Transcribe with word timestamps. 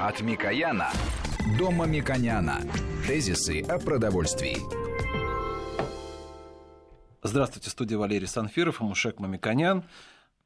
От 0.00 0.20
Микояна 0.20 0.92
до 1.58 1.72
Мамиконяна. 1.72 2.60
Тезисы 3.04 3.62
о 3.62 3.80
продовольствии. 3.80 4.56
Здравствуйте, 7.24 7.68
студия 7.68 7.98
Валерий 7.98 8.28
Санфиров 8.28 8.80
Мушек 8.80 9.18
Мамиконян. 9.18 9.82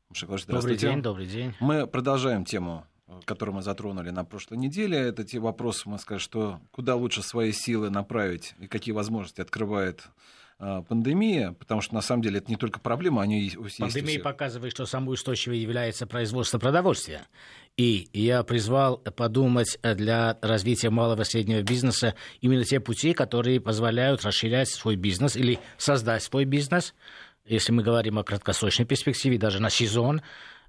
Мушек, 0.09 0.31
добрый 0.47 0.79
день, 0.79 1.03
добрый 1.03 1.27
день. 1.27 1.55
Мы 1.61 1.87
продолжаем 1.87 2.47
тему 2.47 2.87
которую 3.27 3.57
мы 3.57 3.63
затронули 3.63 4.09
на 4.09 4.25
прошлой 4.25 4.57
неделе. 4.57 4.99
Это 4.99 5.23
те 5.23 5.39
вопросы, 5.39 5.87
мы 5.87 5.99
скажем, 5.99 6.21
что 6.21 6.61
куда 6.71 6.97
лучше 6.97 7.23
свои 7.23 7.53
силы 7.53 7.91
направить 7.91 8.55
и 8.59 8.67
какие 8.67 8.95
возможности 8.95 9.43
открывает 9.43 10.09
а, 10.65 10.83
пандемия, 10.83 11.53
потому 11.59 11.81
что 11.81 11.93
на 11.93 12.03
самом 12.03 12.23
деле 12.23 12.39
это 12.39 12.49
не 12.49 12.57
только 12.57 12.79
проблема, 12.79 13.21
они 13.21 13.41
есть 13.41 13.79
Пандемия 13.79 14.21
показывает, 14.21 14.73
что 14.73 14.87
самой 14.87 15.15
устойчивой 15.15 15.59
является 15.59 16.07
производство 16.07 16.61
продовольствия. 16.61 17.23
И 17.77 18.09
я 18.13 18.43
призвал 18.43 18.99
подумать 18.99 19.79
для 19.83 20.37
развития 20.43 20.91
малого 20.91 21.23
и 21.23 21.25
среднего 21.25 21.63
бизнеса 21.63 22.15
именно 22.41 22.65
те 22.65 22.81
пути, 22.81 23.15
которые 23.15 23.61
позволяют 23.61 24.25
расширять 24.25 24.69
свой 24.69 24.97
бизнес 24.97 25.37
или 25.37 25.59
создать 25.79 26.23
свой 26.23 26.45
бизнес, 26.45 26.95
если 27.47 27.73
мы 27.73 27.83
говорим 27.83 28.19
о 28.19 28.25
краткосрочной 28.25 28.85
перспективе, 28.85 29.39
даже 29.39 29.61
на 29.61 29.71
сезон, 29.71 30.23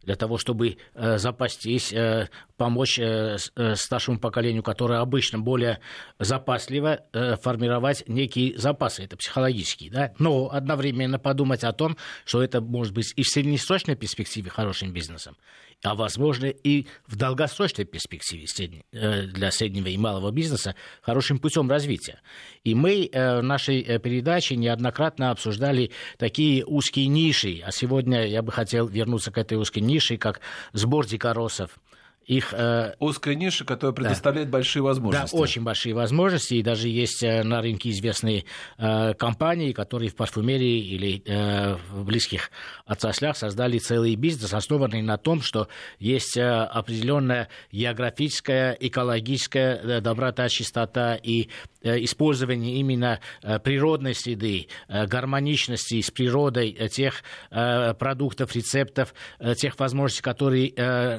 для 0.04 0.16
того, 0.16 0.38
чтобы 0.38 0.78
э, 0.96 1.18
запастись, 1.18 1.94
э, 1.94 2.30
помочь 2.58 3.00
э, 3.00 3.38
э, 3.56 3.76
старшему 3.76 4.20
поколению, 4.20 4.62
которое 4.62 5.00
обычно 5.00 5.40
более 5.40 5.80
запасливо, 6.20 7.02
э, 7.14 7.38
формировать 7.38 8.04
некие 8.08 8.58
запасы, 8.58 9.04
это 9.04 9.16
психологические, 9.16 9.92
да, 9.92 10.14
но 10.20 10.50
одновременно 10.52 11.20
подумать 11.20 11.64
о 11.64 11.72
том, 11.72 11.98
что 12.26 12.44
это 12.44 12.60
может 12.60 12.94
быть 12.94 13.14
и 13.16 13.24
в 13.24 13.28
среднесрочной 13.28 13.96
перспективе 13.96 14.50
хорошим 14.50 14.92
бизнесом, 14.92 15.38
а 15.84 15.96
возможно 15.96 16.46
и 16.46 16.88
в 17.08 17.18
долгосрочной 17.18 17.86
перспективе 17.86 18.48
для 18.92 19.52
среднего 19.52 19.88
и 19.88 19.98
малого 19.98 20.32
бизнеса 20.32 20.76
хорошим 21.02 21.40
путем 21.40 21.70
развития. 21.70 22.22
И 22.64 22.74
мы 22.74 23.10
в 23.12 23.42
нашей 23.42 24.00
передаче 24.00 24.56
неоднократно 24.56 25.32
обсуждали 25.32 25.92
такие 26.18 26.66
узкие 26.66 27.08
ниши, 27.08 27.62
а 27.66 27.72
сегодня 27.72 28.26
я 28.26 28.42
бы 28.42 28.52
хотел 28.52 28.88
вернуться 28.88 29.32
к 29.32 29.38
этой 29.38 29.58
узкой 29.58 29.80
нише, 29.80 30.18
как 30.18 30.40
сбор 30.72 31.06
дикоросов, 31.06 31.78
их... 32.26 32.54
Э, 32.54 32.94
Узкая 33.00 33.36
ниша, 33.36 33.66
которая 33.66 33.94
предоставляет 33.94 34.50
да, 34.50 34.54
большие 34.54 34.84
возможности. 34.84 35.36
Да, 35.36 35.42
очень 35.42 35.64
большие 35.64 35.94
возможности, 35.94 36.56
и 36.56 36.64
даже 36.64 36.88
есть 36.88 37.24
э, 37.24 37.44
на 37.44 37.62
рынке 37.62 37.90
известные 37.90 38.46
э, 38.78 39.14
компании, 39.14 39.72
которые 39.72 40.10
в 40.10 40.16
парфюмерии 40.16 40.80
или 40.80 41.24
э, 41.26 41.76
в 41.92 42.06
близких 42.06 42.52
отраслях 42.86 43.38
создали 43.38 43.78
целый 43.78 44.16
бизнес, 44.16 44.54
основанный 44.54 45.02
на 45.02 45.18
том, 45.18 45.42
что 45.42 45.68
есть 46.00 46.38
э, 46.38 46.44
определенная 46.44 47.50
географическая, 47.72 48.78
экологическая 48.80 49.76
э, 49.76 50.02
доброта, 50.02 50.50
чистота 50.50 51.16
и 51.16 51.50
Э, 51.84 52.02
использование 52.02 52.78
именно 52.78 53.20
э, 53.42 53.60
природной 53.60 54.16
среды, 54.16 54.68
э, 54.88 55.06
гармоничности 55.06 56.00
с 56.00 56.12
природой 56.12 56.72
тех 56.90 57.24
продуктов, 57.50 58.56
рецептов, 58.56 59.14
тех 59.58 59.78
возможностей, 59.80 60.22
которые 60.22 60.74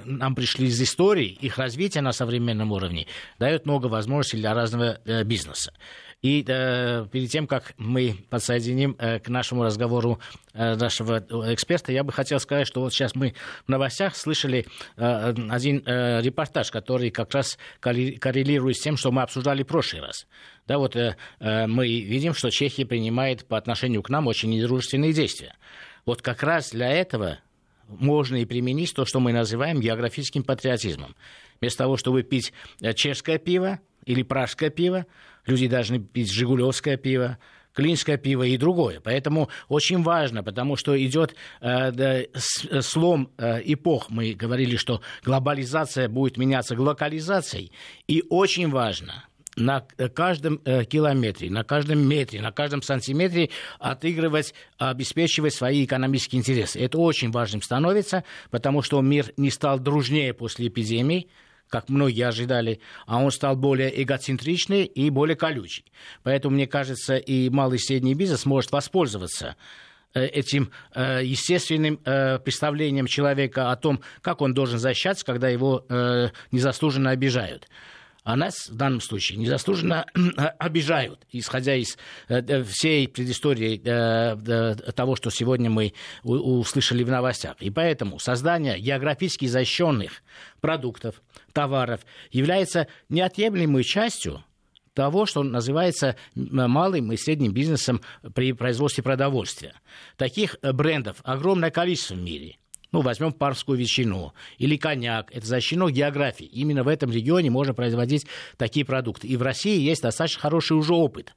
нам 0.05 0.35
пришли 0.35 0.67
из 0.67 0.83
истории, 0.95 1.37
их 1.41 1.59
развитие 1.59 2.03
на 2.03 2.13
современном 2.13 2.71
уровне 2.71 3.07
дает 3.39 3.67
много 3.67 3.87
возможностей 3.87 4.37
для 4.37 4.55
разного 4.55 4.99
бизнеса. 5.25 5.73
И 6.25 6.43
э, 6.49 7.07
перед 7.13 7.29
тем, 7.29 7.47
как 7.47 7.75
мы 7.77 8.17
подсоединим 8.31 8.97
э, 8.99 9.19
к 9.19 9.29
нашему 9.29 9.63
разговору 9.63 10.21
э, 10.55 10.75
нашего 10.75 11.19
эксперта, 11.53 11.93
я 11.93 12.03
бы 12.03 12.13
хотел 12.13 12.41
сказать, 12.41 12.67
что 12.67 12.81
вот 12.81 12.95
сейчас 12.95 13.15
мы 13.15 13.35
в 13.67 13.69
новостях 13.69 14.17
слышали 14.17 14.65
э, 14.97 15.35
один 15.51 15.83
э, 15.85 16.23
репортаж, 16.23 16.71
который 16.71 17.11
как 17.11 17.35
раз 17.35 17.59
коррелирует 17.79 18.79
с 18.79 18.81
тем, 18.81 18.97
что 18.97 19.13
мы 19.13 19.21
обсуждали 19.21 19.65
в 19.65 19.67
прошлый 19.67 20.01
раз. 20.01 20.27
Да, 20.67 20.79
вот 20.79 20.97
э, 20.97 21.15
э, 21.41 21.67
мы 21.67 21.87
видим, 21.87 22.33
что 22.33 22.49
Чехия 22.49 22.87
принимает 22.87 23.47
по 23.47 23.59
отношению 23.59 24.03
к 24.03 24.09
нам 24.09 24.27
очень 24.27 24.49
недружественные 24.49 25.13
действия. 25.13 25.55
Вот 26.07 26.23
как 26.23 26.43
раз 26.43 26.71
для 26.71 26.89
этого 26.89 27.41
можно 27.89 28.37
и 28.37 28.45
применить 28.45 28.95
то, 28.95 29.05
что 29.05 29.21
мы 29.21 29.33
называем 29.33 29.81
географическим 29.81 30.45
патриотизмом. 30.45 31.15
Вместо 31.61 31.79
того, 31.79 31.97
чтобы 31.97 32.23
пить 32.23 32.53
э, 32.81 32.93
чешское 32.95 33.39
пиво 33.39 33.81
или 34.05 34.23
пражское 34.23 34.71
пиво, 34.71 35.07
Люди 35.47 35.69
должны 35.69 35.99
пить 36.01 36.33
жигулевское 36.33 36.97
пиво, 36.97 37.39
клинское 37.75 38.17
пиво 38.17 38.45
и 38.45 38.57
другое. 38.57 39.01
Поэтому 39.01 39.51
очень 39.69 40.03
важно, 40.03 40.43
потому 40.43 40.77
что 40.77 41.01
идет 41.03 41.35
э, 41.61 41.91
да, 41.93 42.23
слом 42.81 43.31
э, 43.37 43.61
эпох. 43.65 44.11
Мы 44.11 44.33
говорили, 44.33 44.77
что 44.77 45.03
глобализация 45.23 46.09
будет 46.09 46.39
меняться 46.39 46.77
глокализацией. 46.77 47.73
И 48.07 48.25
очень 48.31 48.71
важно 48.71 49.25
на 49.57 49.81
каждом 49.81 50.61
э, 50.65 50.85
километре, 50.85 51.51
на 51.51 51.65
каждом 51.65 51.99
метре, 52.01 52.41
на 52.41 52.53
каждом 52.53 52.83
сантиметре 52.83 53.51
отыгрывать, 53.79 54.55
обеспечивать 54.79 55.55
свои 55.55 55.85
экономические 55.85 56.41
интересы. 56.41 56.81
Это 56.81 56.99
очень 56.99 57.31
важным 57.31 57.63
становится, 57.63 58.25
потому 58.51 58.83
что 58.83 59.01
мир 59.01 59.33
не 59.37 59.51
стал 59.51 59.79
дружнее 59.79 60.35
после 60.35 60.69
эпидемии 60.69 61.29
как 61.69 61.89
многие 61.89 62.29
ожидали, 62.29 62.79
а 63.05 63.21
он 63.21 63.33
стал 63.33 63.57
более 63.57 64.03
эгоцентричный 64.03 64.85
и 64.85 65.11
более 65.11 65.35
колючий. 65.35 65.85
Поэтому, 66.23 66.55
мне 66.55 66.69
кажется, 66.69 67.17
и 67.17 67.49
малый 67.51 67.77
и 67.77 67.81
средний 67.81 68.15
бизнес 68.15 68.47
может 68.47 68.71
воспользоваться 68.71 69.57
э, 70.13 70.25
этим 70.25 70.71
э, 70.95 71.23
естественным 71.25 71.99
э, 72.05 72.39
представлением 72.39 73.07
человека 73.07 73.73
о 73.73 73.77
том, 73.77 74.01
как 74.21 74.41
он 74.41 74.55
должен 74.55 74.79
защищаться, 74.79 75.25
когда 75.25 75.49
его 75.49 75.85
незаслуженно 76.53 77.11
обижают 77.11 77.67
а 78.25 78.37
нас 78.37 78.69
в 78.71 78.75
данном 78.75 79.03
случае 79.03 79.39
незаслуженно 79.39 80.07
обижают, 80.59 81.27
исходя 81.31 81.77
из 81.77 81.99
э, 82.29 82.41
э, 82.41 82.65
всей 82.65 83.07
предыстории 83.07 83.81
э, 83.85 84.75
того, 84.93 85.15
что 85.15 85.31
сегодня 85.31 85.71
мы 85.71 85.93
услышали 86.23 87.05
в 87.05 87.11
новостях. 87.11 87.57
И 87.61 87.71
поэтому 87.71 88.19
создание 88.19 88.79
географически 88.81 89.45
защищенных 89.45 90.23
продуктов, 90.63 91.23
товаров 91.53 92.01
является 92.31 92.89
неотъемлемой 93.11 93.85
частью 93.85 94.43
того, 94.95 95.27
что 95.27 95.43
называется 95.43 96.17
малым 96.35 97.13
и 97.13 97.17
средним 97.17 97.53
бизнесом 97.53 98.01
при 98.35 98.53
производстве 98.53 99.03
продовольствия. 99.03 99.75
Таких 100.17 100.57
брендов 100.63 101.19
огромное 101.25 101.71
количество 101.71 102.15
в 102.15 102.21
мире– 102.21 102.57
ну, 102.95 103.01
возьмем 103.01 103.33
парскую 103.33 103.77
ветчину 103.77 104.35
или 104.57 104.77
коньяк. 104.77 105.29
Это 105.35 105.45
защищено 105.45 105.91
географией. 105.91 106.49
Именно 106.51 106.85
в 106.85 106.89
этом 106.89 107.11
регионе 107.11 107.51
можно 107.51 107.75
производить 107.75 108.25
такие 108.57 108.87
продукты. 108.87 109.27
И 109.27 109.37
в 109.37 109.43
России 109.43 109.81
есть 109.81 110.03
достаточно 110.03 110.41
хороший 110.41 110.77
уже 110.77 110.95
опыт. 110.95 111.35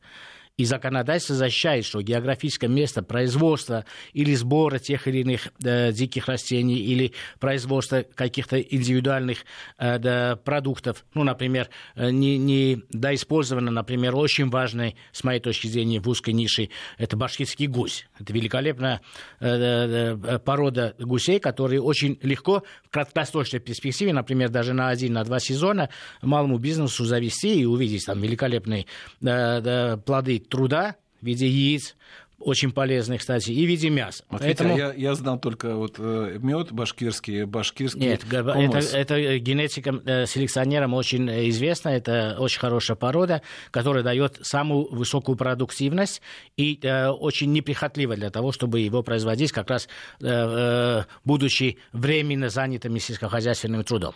И 0.58 0.66
законодательство 0.66 1.36
защищает, 1.36 1.86
что 1.86 2.02
географическое 2.02 2.68
место 2.68 3.04
производства 3.04 3.86
или 4.14 4.34
сбора 4.34 4.80
тех 4.80 5.08
или 5.08 5.20
иных 5.20 5.50
э, 5.64 5.92
диких 5.92 6.28
растений 6.28 6.80
или 6.80 7.14
производства 7.40 8.04
каких-то 8.16 8.60
индивидуальных 8.60 9.46
э, 9.78 10.00
да, 10.00 10.36
продуктов, 10.36 11.06
ну, 11.14 11.24
например, 11.24 11.70
э, 11.94 12.10
не, 12.10 12.40
не 12.40 12.82
доиспользовано, 12.90 13.70
например, 13.70 14.16
очень 14.16 14.50
важный, 14.50 14.96
с 15.12 15.24
моей 15.24 15.40
точки 15.40 15.68
зрения, 15.68 16.00
в 16.00 16.10
узкой 16.10 16.32
нише, 16.32 16.70
это 16.98 17.16
башкирский 17.16 17.68
гусь. 17.68 18.08
Это 18.20 18.34
великолепная 18.34 19.02
э, 19.40 20.18
э, 20.24 20.40
порода 20.40 20.96
гусей, 20.98 21.40
которые 21.40 21.84
очень 21.84 22.18
легко 22.24 22.64
в 22.84 22.90
краткосрочной 22.90 23.60
перспективе, 23.60 24.12
например, 24.12 24.50
даже 24.50 24.74
на 24.74 24.90
один, 24.90 25.14
на 25.14 25.24
два 25.24 25.40
сезона, 25.40 25.90
малому 26.24 26.58
бизнесу 26.58 27.06
завести 27.06 27.62
и 27.62 27.66
увидеть 27.66 28.08
там 28.08 28.20
великолепные 28.20 28.88
э, 29.22 29.98
плоды 29.98 30.47
труда 30.50 30.96
в 31.22 31.26
виде 31.26 31.48
яиц, 31.48 31.96
очень 32.40 32.72
полезный, 32.72 33.18
кстати, 33.18 33.52
и 33.52 33.66
в 33.66 33.68
виде 33.68 33.90
мяса. 33.90 34.24
Вот 34.30 34.42
Поэтому... 34.42 34.78
я, 34.78 34.94
я 34.94 35.16
знал 35.16 35.40
только 35.40 35.76
вот 35.76 35.96
э, 35.98 36.38
мед 36.40 36.72
башкирский, 36.72 37.46
башкирский 37.46 38.02
Нет, 38.02 38.24
это, 38.32 38.80
это 38.96 39.40
генетикам, 39.40 40.02
э, 40.06 40.28
селекционерам 40.28 40.94
очень 40.94 41.30
известно, 41.50 41.90
это 41.90 42.36
очень 42.40 42.60
хорошая 42.60 42.96
порода, 42.96 43.42
которая 43.72 44.04
дает 44.04 44.38
самую 44.42 44.88
высокую 44.94 45.36
продуктивность 45.36 46.22
и 46.58 46.80
э, 46.82 47.08
очень 47.08 47.52
неприхотлива 47.52 48.16
для 48.16 48.30
того, 48.30 48.52
чтобы 48.52 48.82
его 48.82 49.02
производить, 49.02 49.52
как 49.52 49.70
раз 49.70 49.88
э, 50.22 50.28
э 50.28 51.04
будучи 51.26 51.78
временно 51.92 52.50
занятыми 52.50 53.00
сельскохозяйственным 53.00 53.84
трудом. 53.84 54.14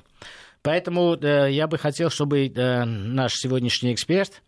Поэтому 0.61 1.15
э, 1.15 1.51
я 1.51 1.67
бы 1.67 1.77
хотел, 1.77 2.09
чтобы 2.09 2.51
наш 2.55 3.33
сегодняшний 3.33 3.94
эксперт 3.94 4.41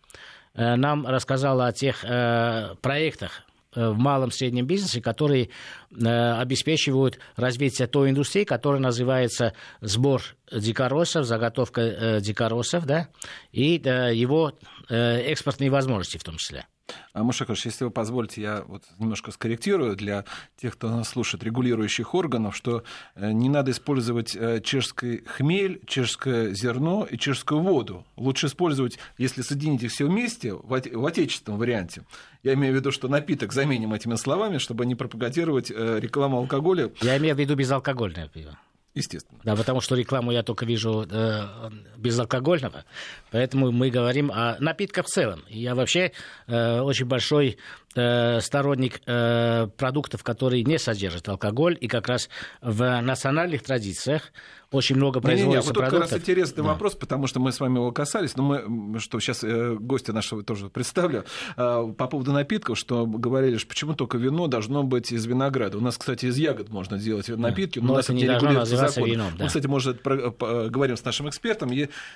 нам 0.54 1.06
рассказала 1.06 1.66
о 1.66 1.72
тех 1.72 2.04
э, 2.04 2.74
проектах, 2.80 3.42
э, 3.74 3.88
в 3.88 3.98
малом 3.98 4.30
среднем 4.30 4.66
бизнесе, 4.66 5.00
которые 5.00 5.50
обеспечивают 5.92 7.18
развитие 7.36 7.86
той 7.86 8.10
индустрии, 8.10 8.44
которая 8.44 8.80
называется 8.80 9.52
сбор 9.80 10.22
дикоросов, 10.50 11.24
заготовка 11.24 12.20
дикоросов, 12.20 12.84
да, 12.84 13.08
и 13.52 13.74
его 13.74 14.52
экспортные 14.88 15.70
возможности 15.70 16.18
в 16.18 16.24
том 16.24 16.36
числе. 16.36 16.66
А, 17.12 17.22
Мушакович, 17.22 17.66
если 17.66 17.84
вы 17.84 17.90
позволите, 17.90 18.42
я 18.42 18.64
вот 18.66 18.82
немножко 18.98 19.30
скорректирую 19.30 19.96
для 19.96 20.24
тех, 20.56 20.74
кто 20.74 20.90
нас 20.90 21.08
слушает, 21.08 21.44
регулирующих 21.44 22.14
органов, 22.14 22.56
что 22.56 22.82
э, 23.14 23.32
не 23.32 23.48
надо 23.48 23.70
использовать 23.70 24.34
э, 24.34 24.60
чешский 24.62 25.24
хмель, 25.24 25.80
чешское 25.86 26.52
зерно 26.52 27.06
и 27.08 27.16
чешскую 27.16 27.60
воду. 27.60 28.04
Лучше 28.16 28.48
использовать, 28.48 28.98
если 29.16 29.42
соединить 29.42 29.82
их 29.82 29.92
все 29.92 30.06
вместе, 30.06 30.54
в 30.54 31.06
отечественном 31.06 31.58
варианте. 31.58 32.02
Я 32.42 32.54
имею 32.54 32.74
в 32.74 32.76
виду, 32.76 32.90
что 32.90 33.08
напиток 33.08 33.52
заменим 33.52 33.94
этими 33.94 34.16
словами, 34.16 34.58
чтобы 34.58 34.84
не 34.84 34.94
пропагандировать 34.94 35.70
э, 35.70 36.00
рекламу 36.00 36.38
алкоголя. 36.38 36.90
Я 37.00 37.16
имею 37.18 37.34
в 37.34 37.38
виду 37.38 37.54
безалкогольное 37.54 38.28
пиво. 38.28 38.58
Естественно. 38.94 39.40
Да, 39.42 39.56
потому 39.56 39.80
что 39.80 39.96
рекламу 39.96 40.30
я 40.30 40.44
только 40.44 40.64
вижу 40.64 41.04
э, 41.10 41.70
безалкогольного, 41.96 42.84
поэтому 43.32 43.72
мы 43.72 43.90
говорим 43.90 44.30
о 44.30 44.56
напитках 44.60 45.06
в 45.06 45.08
целом. 45.08 45.42
Я 45.48 45.74
вообще 45.74 46.12
э, 46.46 46.80
очень 46.80 47.06
большой 47.06 47.58
э, 47.94 48.40
сторонник 48.40 49.00
э, 49.06 49.68
продуктов, 49.76 50.22
которые 50.22 50.64
не 50.64 50.78
содержат 50.78 51.28
алкоголь, 51.28 51.76
и 51.80 51.88
как 51.88 52.08
раз 52.08 52.28
в 52.60 53.00
национальных 53.00 53.62
традициях 53.62 54.32
очень 54.74 54.96
много 54.96 55.20
производится 55.20 55.48
не, 55.48 55.54
не, 55.54 55.60
не, 55.60 55.66
вот 55.66 55.74
продуктов. 55.74 56.08
как 56.08 56.12
раз 56.12 56.20
интересный 56.20 56.62
да. 56.62 56.70
вопрос, 56.70 56.94
потому 56.94 57.26
что 57.26 57.40
мы 57.40 57.52
с 57.52 57.60
вами 57.60 57.76
его 57.76 57.92
касались, 57.92 58.36
но 58.36 58.42
мы, 58.42 58.98
что 58.98 59.20
сейчас 59.20 59.44
э, 59.44 59.76
гостя 59.78 60.12
нашего 60.12 60.42
тоже 60.42 60.68
представлю, 60.68 61.24
э, 61.56 61.94
по 61.96 62.06
поводу 62.08 62.32
напитков, 62.32 62.78
что 62.78 63.06
говорили, 63.06 63.56
что 63.56 63.68
почему 63.68 63.94
только 63.94 64.18
вино 64.18 64.46
должно 64.46 64.82
быть 64.82 65.12
из 65.12 65.24
винограда. 65.26 65.78
У 65.78 65.80
нас, 65.80 65.96
кстати, 65.96 66.26
из 66.26 66.36
ягод 66.36 66.70
можно 66.70 66.98
делать 66.98 67.28
напитки, 67.28 67.78
но, 67.78 67.86
но 67.86 67.92
у 67.92 67.96
нас 67.96 68.06
это 68.06 68.14
не 68.14 68.26
должно 68.26 68.52
называться 68.52 68.96
закон. 68.96 69.10
вином. 69.10 69.32
Да. 69.36 69.44
Мы, 69.44 69.48
кстати, 69.48 69.66
может, 69.66 70.02
про, 70.02 70.30
по, 70.30 70.68
говорим 70.68 70.96
с 70.96 71.04
нашим 71.04 71.28
экспертом, 71.28 71.70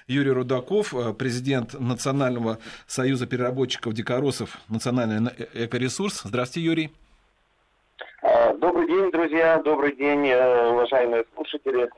Юрий 0.07 0.31
Рудаков, 0.31 0.95
э, 0.95 1.15
президент 1.15 1.79
Национального 1.79 2.59
союза 2.87 3.27
переработчиков 3.27 3.95
дикоросов 3.95 4.59
«Национальный 4.69 5.31
экоресурс». 5.69 6.23
Здравствуйте, 6.25 6.67
Юрий. 6.67 6.93
А, 8.23 8.55
добрый 8.55 8.87
день, 8.87 9.11
друзья, 9.13 9.63
добрый 9.63 9.95
день, 9.95 10.33
уважаемые 10.33 11.25
слушатели. 11.35 11.89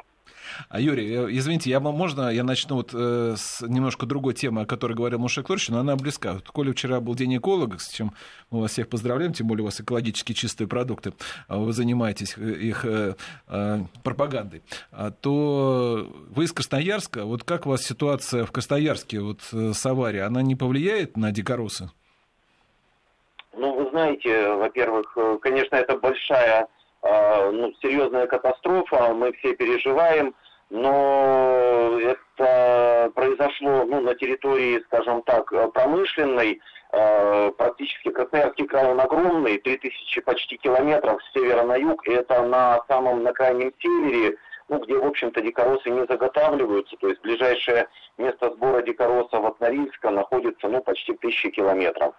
А 0.69 0.81
Юрий, 0.81 1.13
э, 1.13 1.27
извините, 1.31 1.71
я, 1.71 1.81
можно 1.81 2.31
я 2.31 2.45
начну 2.45 2.77
вот 2.77 2.91
э, 2.93 3.35
с 3.37 3.63
немножко 3.63 4.07
другой 4.07 4.35
темы, 4.35 4.63
о 4.63 4.67
которой 4.67 4.95
говорил 4.95 5.19
Мушек 5.19 5.49
Лорич, 5.49 5.69
но 5.69 5.81
она 5.81 5.97
близка. 5.97 6.35
Вот, 6.35 6.49
коли 6.49 6.73
вчера 6.73 7.01
был 7.01 7.15
день 7.15 7.37
эколога, 7.37 7.79
с 7.79 7.89
чем 7.89 8.13
мы 8.51 8.61
вас 8.61 8.73
всех 8.73 8.89
поздравляем, 8.89 9.33
тем 9.33 9.47
более 9.47 9.63
у 9.63 9.67
вас 9.67 9.81
экологически 9.81 10.33
чистые 10.33 10.69
продукты, 10.69 11.13
а 11.49 11.59
вы 11.59 11.73
занимаетесь 11.73 12.35
э, 12.37 12.53
их 12.53 12.85
э, 12.85 13.15
э, 13.49 13.79
пропагандой, 14.03 14.63
а 14.93 15.11
то 15.11 16.09
вы 16.31 16.45
из 16.45 16.53
Красноярска, 16.53 17.25
вот 17.25 17.45
как 17.45 17.67
у 17.67 17.71
вас 17.71 17.83
ситуация 17.83 18.45
в 18.45 18.53
Красноярске 18.53 19.21
вот, 19.21 19.41
э, 19.53 19.73
с 19.75 19.87
аварией, 19.87 20.25
она 20.25 20.43
не 20.43 20.57
повлияет 20.57 21.17
на 21.17 21.33
дикоросы? 21.33 21.91
Знаете, 23.91 24.55
во-первых, 24.55 25.17
конечно, 25.41 25.77
это 25.77 25.97
большая 25.97 26.69
ну, 27.03 27.73
серьезная 27.83 28.27
катастрофа, 28.27 29.15
мы 29.15 29.33
все 29.33 29.55
переживаем 29.55 30.35
но 30.71 31.99
это 32.01 33.11
произошло 33.15 33.85
ну, 33.85 34.01
на 34.01 34.15
территории, 34.15 34.81
скажем 34.87 35.23
так, 35.23 35.53
промышленной, 35.73 36.61
э, 36.93 37.53
практически 37.59 38.11
Красноярский 38.11 38.67
край 38.67 38.87
он 38.87 39.01
огромный, 39.01 39.59
3000 39.59 40.21
почти 40.21 40.57
километров 40.59 41.21
с 41.23 41.33
севера 41.33 41.65
на 41.65 41.77
юг, 41.77 42.07
и 42.07 42.13
это 42.13 42.43
на 42.43 42.85
самом 42.87 43.25
на 43.25 43.33
крайнем 43.33 43.73
севере, 43.81 44.37
ну, 44.69 44.79
где, 44.79 44.97
в 44.97 45.05
общем-то, 45.05 45.43
дикоросы 45.43 45.91
не 45.91 46.07
заготавливаются, 46.07 46.97
то 46.97 47.09
есть 47.09 47.21
ближайшее 47.21 47.89
место 48.17 48.51
сбора 48.53 48.83
дикороса 48.83 49.39
от 49.39 49.59
Норильска 49.59 50.11
находится, 50.11 50.69
ну, 50.69 50.81
почти 50.83 51.15
тысячи 51.15 51.51
километров. 51.51 52.15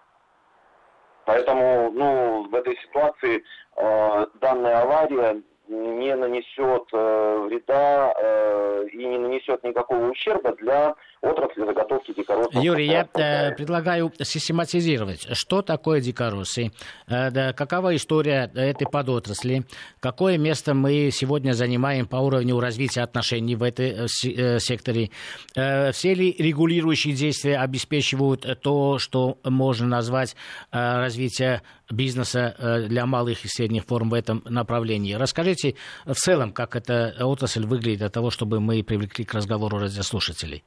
Поэтому, 1.26 1.92
ну, 1.92 2.48
в 2.50 2.56
этой 2.56 2.76
ситуации 2.78 3.44
э, 3.78 4.26
данная 4.42 4.82
авария 4.82 5.42
не 5.72 6.16
нанесет 6.16 6.88
э, 6.92 7.46
вреда 7.48 8.14
э, 8.22 8.88
и 8.92 9.06
не 9.06 9.18
нанесет 9.18 9.64
никакого 9.64 10.10
ущерба 10.10 10.54
для 10.58 10.96
отрасли 11.22 11.66
заготовки 11.66 12.14
дикоросов. 12.14 12.62
Юрий, 12.62 12.88
я 12.88 13.08
э, 13.14 13.56
предлагаю 13.56 14.12
систематизировать, 14.22 15.28
что 15.38 15.62
такое 15.62 16.02
дикоросы, 16.02 16.72
э, 17.08 17.32
да, 17.32 17.54
какова 17.54 17.96
история 17.96 18.52
этой 18.54 18.88
подотрасли, 18.88 19.64
какое 20.00 20.38
место 20.38 20.74
мы 20.74 21.10
сегодня 21.12 21.54
занимаем 21.54 22.06
по 22.06 22.18
уровню 22.18 22.60
развития 22.60 23.02
отношений 23.02 23.56
в 23.56 23.64
этой 23.64 23.92
э, 23.92 24.06
э 24.06 24.60
секторе, 24.60 25.10
э, 25.56 25.92
все 25.92 26.14
ли 26.14 26.36
регулирующие 26.38 27.14
действия 27.14 27.58
обеспечивают 27.58 28.46
то, 28.62 29.00
что 29.00 29.38
можно 29.46 29.88
назвать 29.88 30.36
э, 30.72 30.98
развитие 30.98 31.62
бизнеса 31.92 32.56
э, 32.58 32.88
для 32.88 33.06
малых 33.06 33.46
и 33.46 33.48
средних 33.48 33.86
форм 33.86 34.10
в 34.10 34.14
этом 34.14 34.42
направлении. 34.46 35.14
Расскажите 35.14 35.76
в 36.06 36.14
целом, 36.14 36.52
как 36.52 36.76
эта 36.76 37.14
отрасль 37.20 37.66
выглядит 37.66 38.00
для 38.00 38.10
того, 38.10 38.30
чтобы 38.30 38.60
мы 38.60 38.84
привлекли 38.84 39.26
к 39.26 39.34
разговору 39.34 39.78
радиослушателей. 39.78 40.64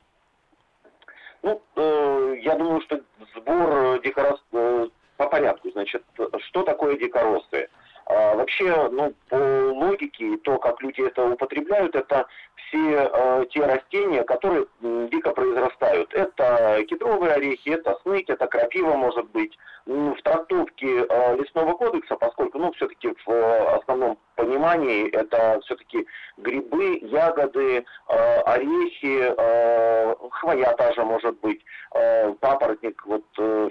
Ну, 1.42 1.60
э, 1.76 2.34
я 2.42 2.56
думаю, 2.56 2.80
что 2.82 3.00
сбор 3.36 4.00
дикорос 4.02 4.40
э, 4.52 4.88
по 5.16 5.28
порядку. 5.28 5.70
Значит, 5.70 6.02
что 6.48 6.62
такое 6.62 6.98
дикоросы? 6.98 7.68
А, 8.06 8.34
вообще, 8.34 8.88
ну, 8.90 9.14
по 9.28 9.36
логике, 9.36 10.36
то, 10.38 10.58
как 10.58 10.82
люди 10.82 11.00
это 11.00 11.24
употребляют, 11.24 11.94
это 11.96 12.26
все 12.54 13.10
э, 13.10 13.44
те 13.50 13.64
растения, 13.64 14.22
которые 14.24 14.66
дико 14.80 15.30
произрастают. 15.30 16.12
Это 16.12 16.84
кедровые 16.88 17.32
орехи, 17.32 17.70
это 17.70 17.98
сныть, 18.02 18.28
это 18.28 18.46
крапива, 18.46 18.94
может 18.94 19.30
быть. 19.30 19.56
В 19.86 20.16
трактовке 20.22 21.06
э, 21.08 21.36
лесного 21.36 21.74
кодекса, 21.74 22.16
поскольку, 22.16 22.58
ну, 22.58 22.72
все-таки 22.72 23.08
в 23.08 23.30
э, 23.30 23.76
основном 23.76 24.18
понимании 24.34 25.10
это 25.10 25.60
все-таки 25.64 26.06
грибы, 26.38 26.98
ягоды, 27.02 27.84
э, 28.08 28.40
орехи, 28.40 29.34
э, 29.36 30.14
хвоя 30.30 30.72
та 30.72 30.92
же 30.92 31.04
может 31.04 31.38
быть, 31.40 31.62
э, 31.94 32.32
папоротник, 32.40 33.04
вот 33.06 33.24
э, 33.38 33.68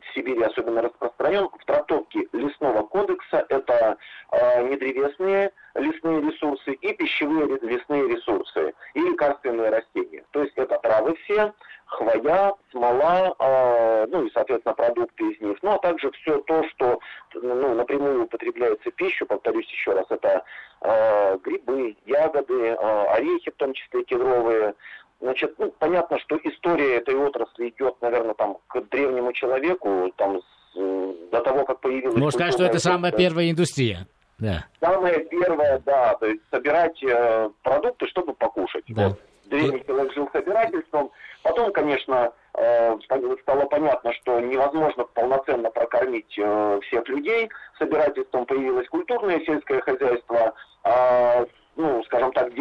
в 0.00 0.14
Сибири 0.14 0.42
особенно 0.42 0.82
распространен, 0.82 1.48
в 1.48 1.64
трактовке 1.64 2.28
лесного 2.32 2.82
кодекса 2.82 3.44
это 3.48 3.96
э, 4.32 4.68
недревесные 4.68 5.52
лесные 5.74 6.20
ресурсы 6.22 6.72
и 6.72 6.92
пищевые 6.94 7.58
лесные 7.62 8.08
ресурсы 8.08 8.74
и 8.94 9.00
лекарственные 9.00 9.70
растения. 9.70 10.24
То 10.30 10.42
есть 10.42 10.54
это 10.56 10.78
травы 10.78 11.14
все, 11.24 11.52
хвоя, 11.86 12.54
смола, 12.70 13.34
э, 13.38 14.06
ну 14.08 14.24
и, 14.24 14.30
соответственно, 14.32 14.74
продукты 14.74 15.32
из 15.32 15.40
них. 15.40 15.58
Ну, 15.62 15.72
а 15.72 15.78
также 15.78 16.10
все 16.12 16.38
то, 16.42 16.64
что 16.70 17.00
ну, 17.34 17.74
напрямую 17.74 18.24
употребляется 18.24 18.90
пищу, 18.92 19.26
повторюсь 19.26 19.70
еще 19.70 19.92
раз, 19.92 20.06
это 20.10 20.44
э, 20.82 21.38
грибы, 21.38 21.96
ягоды, 22.06 22.54
э, 22.54 22.76
орехи, 22.76 23.50
в 23.50 23.56
том 23.56 23.72
числе 23.72 24.04
кедровые, 24.04 24.74
Значит, 25.20 25.54
ну, 25.58 25.72
понятно, 25.78 26.18
что 26.18 26.36
история 26.44 26.96
этой 26.96 27.14
отрасли 27.14 27.70
идет, 27.70 27.96
наверное, 28.00 28.34
там 28.34 28.58
к 28.68 28.80
древнему 28.90 29.32
человеку, 29.32 30.12
там 30.16 30.40
с, 30.40 31.30
до 31.30 31.40
того, 31.40 31.64
как 31.64 31.80
появилась... 31.80 32.16
Можно 32.16 32.30
сказать, 32.30 32.54
что 32.54 32.64
это 32.64 32.78
самая 32.78 33.12
первая 33.12 33.50
индустрия. 33.50 34.06
Да. 34.38 34.66
Самая 34.80 35.20
первая, 35.20 35.80
да, 35.86 36.14
то 36.16 36.26
есть 36.26 36.42
собирать 36.50 37.02
э, 37.02 37.48
продукты, 37.62 38.06
чтобы 38.08 38.34
покушать. 38.34 38.84
Да. 38.88 39.08
Вот. 39.08 39.20
Древний 39.46 39.82
человек 39.86 40.12
жил 40.12 40.28
собирательством. 40.32 41.10
Потом, 41.42 41.72
конечно, 41.72 42.32
э, 42.54 42.96
стало 43.42 43.64
понятно, 43.66 44.12
что 44.12 44.40
невозможно 44.40 45.04
полноценно 45.04 45.70
прокормить 45.70 46.34
э, 46.36 46.80
всех 46.82 47.08
людей. 47.08 47.48
Собирательством 47.78 48.44
появилось 48.44 48.88
культурное 48.88 49.40
сельское 49.46 49.80
хозяйство. 49.80 50.52
А 50.84 51.46
ну, 51.76 52.02
скажем 52.04 52.32
так, 52.32 52.52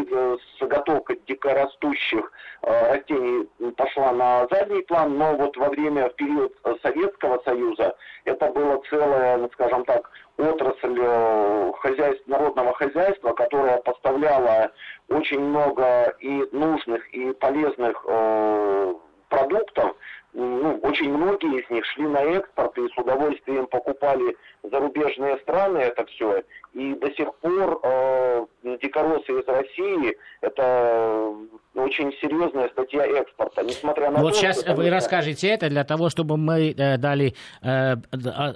заготовка 0.60 1.16
дикорастущих 1.28 2.32
э, 2.62 2.94
растений 2.94 3.48
пошла 3.78 4.12
на 4.12 4.48
задний 4.52 4.82
план, 4.84 5.18
но 5.18 5.36
вот 5.36 5.56
во 5.58 5.70
время, 5.70 6.10
в 6.10 6.16
период 6.16 6.54
Советского 6.82 7.42
Союза 7.44 7.96
это 8.26 8.52
было 8.52 8.82
целая, 8.90 9.38
ну, 9.38 9.50
скажем 9.54 9.86
так, 9.86 10.10
отрасль 10.38 10.98
э, 11.00 11.72
хозяйств, 11.80 12.28
народного 12.28 12.74
хозяйства, 12.74 13.34
которая 13.34 13.78
поставляла 13.82 14.72
очень 15.10 15.40
много 15.40 16.16
и 16.20 16.48
нужных, 16.52 17.08
и 17.14 17.32
полезных 17.34 18.04
э, 18.08 18.94
продуктов, 19.30 19.96
ну, 20.34 20.80
очень 20.84 21.14
многие 21.14 21.62
из 21.62 21.70
них 21.70 21.86
шли 21.86 22.08
на 22.08 22.22
экспорт 22.22 22.78
и 22.78 22.88
с 22.90 22.98
удовольствием 22.98 23.68
покупали 23.68 24.36
зарубежные 24.64 25.38
страны 25.38 25.78
это 25.78 26.06
все. 26.08 26.44
И 26.74 26.94
до 26.96 27.10
сих 27.12 27.34
пор 27.36 27.80
э, 27.82 28.46
дикоросы 28.82 29.32
из 29.32 29.48
России 29.48 30.18
это 30.42 31.32
ну, 31.76 31.84
очень 31.84 32.12
серьезная 32.22 32.70
статья 32.70 33.06
экспорта, 33.06 33.62
несмотря 33.62 34.10
на 34.10 34.22
вот 34.22 34.34
то, 34.34 34.40
сейчас 34.40 34.62
что... 34.62 34.76
вы 34.76 34.90
расскажете 34.90 35.50
это 35.50 35.70
для 35.70 35.84
того, 35.84 36.10
чтобы 36.10 36.38
мы 36.38 36.72
э, 36.72 36.98
дали 36.98 37.36
э, 37.62 37.96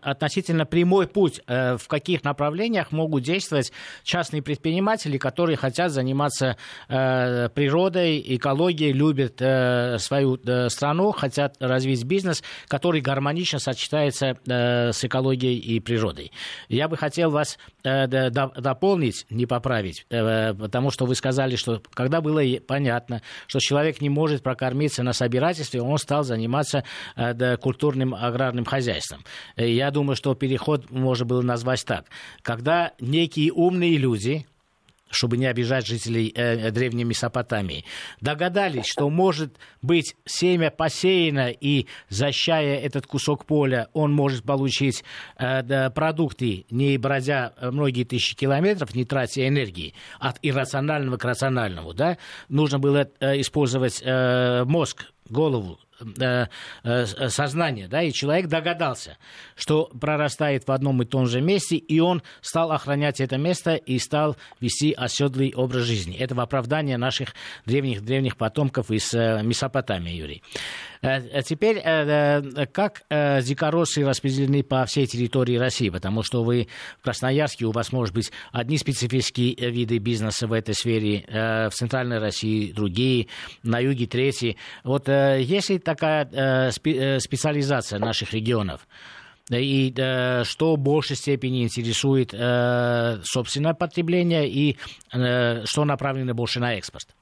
относительно 0.01 0.65
прямой 0.65 1.07
путь, 1.07 1.41
э, 1.47 1.77
в 1.77 1.87
каких 1.87 2.23
направлениях 2.23 2.91
могут 2.91 3.23
действовать 3.23 3.73
частные 4.03 4.41
предприниматели, 4.41 5.17
которые 5.17 5.57
хотят 5.57 5.91
заниматься 5.91 6.55
э, 6.87 7.49
природой, 7.49 8.23
экологией, 8.35 8.93
любят 8.93 9.41
э, 9.41 9.97
свою 9.97 10.37
э, 10.37 10.69
страну, 10.69 11.11
хотят 11.11 11.55
развить 11.59 12.05
бизнес, 12.05 12.41
который 12.67 13.01
гармонично 13.01 13.59
сочетается 13.59 14.37
э, 14.47 14.91
с 14.91 15.03
экологией 15.03 15.57
и 15.57 15.79
природой. 15.81 16.31
Я 16.69 16.87
бы 16.87 16.95
хотел 16.95 17.31
вас 17.31 17.59
э, 17.83 18.07
дополнить, 18.07 19.25
не 19.29 19.45
поправить, 19.45 19.98
э, 20.09 20.53
потому 20.53 20.91
что 20.91 21.05
вы 21.05 21.15
сказали, 21.15 21.55
что 21.55 21.81
когда 21.93 22.21
было 22.21 22.41
понятно, 22.59 23.21
что 23.47 23.59
человек 23.59 24.01
не 24.01 24.09
может 24.09 24.43
прокормиться 24.43 25.03
на 25.03 25.13
собирательстве, 25.13 25.81
он 25.81 25.97
стал 25.97 26.23
заниматься 26.23 26.83
э, 27.15 27.57
культурным 27.57 28.15
аграрным 28.15 28.65
хозяйством. 28.65 29.23
Э, 29.55 29.69
я 29.69 29.91
думаю, 29.91 30.15
что 30.15 30.35
переход 30.35 30.89
можно 30.91 31.25
было 31.25 31.41
назвать 31.41 31.83
так. 31.85 32.05
Когда 32.41 32.93
некие 32.99 33.51
умные 33.51 33.97
люди, 33.97 34.45
чтобы 35.09 35.37
не 35.37 35.45
обижать 35.45 35.85
жителей 35.87 36.31
э, 36.35 36.71
древней 36.71 37.03
Месопотамии, 37.03 37.85
догадались, 38.21 38.85
что 38.85 39.09
может 39.09 39.57
быть 39.81 40.15
семя 40.25 40.71
посеяно, 40.71 41.49
и 41.49 41.87
защая 42.09 42.79
этот 42.79 43.07
кусок 43.07 43.45
поля, 43.45 43.87
он 43.93 44.13
может 44.13 44.43
получить 44.43 45.03
э, 45.37 45.89
продукты, 45.89 46.65
не 46.69 46.97
бродя 46.97 47.53
многие 47.61 48.03
тысячи 48.03 48.35
километров, 48.35 48.95
не 48.95 49.05
тратя 49.05 49.47
энергии, 49.47 49.93
от 50.19 50.37
иррационального 50.41 51.17
к 51.17 51.25
рациональному. 51.25 51.93
Да? 51.93 52.17
Нужно 52.49 52.79
было 52.79 53.09
э, 53.19 53.39
использовать 53.41 54.01
э, 54.03 54.63
мозг, 54.65 55.11
голову, 55.29 55.79
Э, 55.79 55.88
э, 55.88 55.88
сознание, 57.29 57.87
да, 57.87 58.01
и 58.01 58.11
человек 58.11 58.47
догадался, 58.47 59.17
что 59.55 59.85
прорастает 59.85 60.67
в 60.67 60.71
одном 60.71 61.01
и 61.01 61.05
том 61.05 61.25
же 61.25 61.41
месте, 61.41 61.77
и 61.77 61.99
он 61.99 62.21
стал 62.41 62.71
охранять 62.71 63.19
это 63.19 63.37
место 63.37 63.75
и 63.75 63.99
стал 63.99 64.37
вести 64.59 64.93
оседлый 64.93 65.53
образ 65.55 65.83
жизни. 65.83 66.17
Это 66.17 66.35
в 66.35 66.39
оправдание 66.39 66.97
наших 66.97 67.35
древних, 67.65 68.03
древних 68.03 68.37
потомков 68.37 68.91
из 68.91 69.13
э, 69.13 69.41
Месопотамии, 69.43 70.13
Юрий. 70.13 70.43
Теперь, 71.01 71.81
как 72.71 73.03
дикоросы 73.09 74.05
распределены 74.05 74.63
по 74.63 74.85
всей 74.85 75.05
территории 75.05 75.57
России? 75.57 75.89
Потому 75.89 76.23
что 76.23 76.43
вы 76.43 76.67
в 76.99 77.03
Красноярске, 77.03 77.65
у 77.65 77.71
вас, 77.71 77.91
может 77.91 78.13
быть, 78.13 78.31
одни 78.51 78.77
специфические 78.77 79.55
виды 79.71 79.97
бизнеса 79.99 80.47
в 80.47 80.53
этой 80.53 80.73
сфере, 80.75 81.25
в 81.27 81.71
Центральной 81.73 82.19
России 82.19 82.71
другие, 82.71 83.27
на 83.63 83.79
юге 83.79 84.07
третьи. 84.07 84.57
Вот 84.83 85.07
если 85.07 85.77
такая 85.77 86.29
э, 86.31 86.69
э, 86.69 87.19
специализация 87.19 87.99
наших 87.99 88.33
регионов. 88.33 88.87
И 89.51 89.93
э, 89.95 90.43
что 90.43 90.75
в 90.75 90.79
большей 90.79 91.15
степени 91.15 91.63
интересует 91.63 92.33
э, 92.33 93.19
собственное 93.23 93.73
потребление 93.73 94.47
и 94.47 94.77
э, 95.11 95.65
что 95.65 95.85
направлено 95.85 96.33
больше 96.33 96.59
на 96.59 96.75
экспорт? 96.75 97.15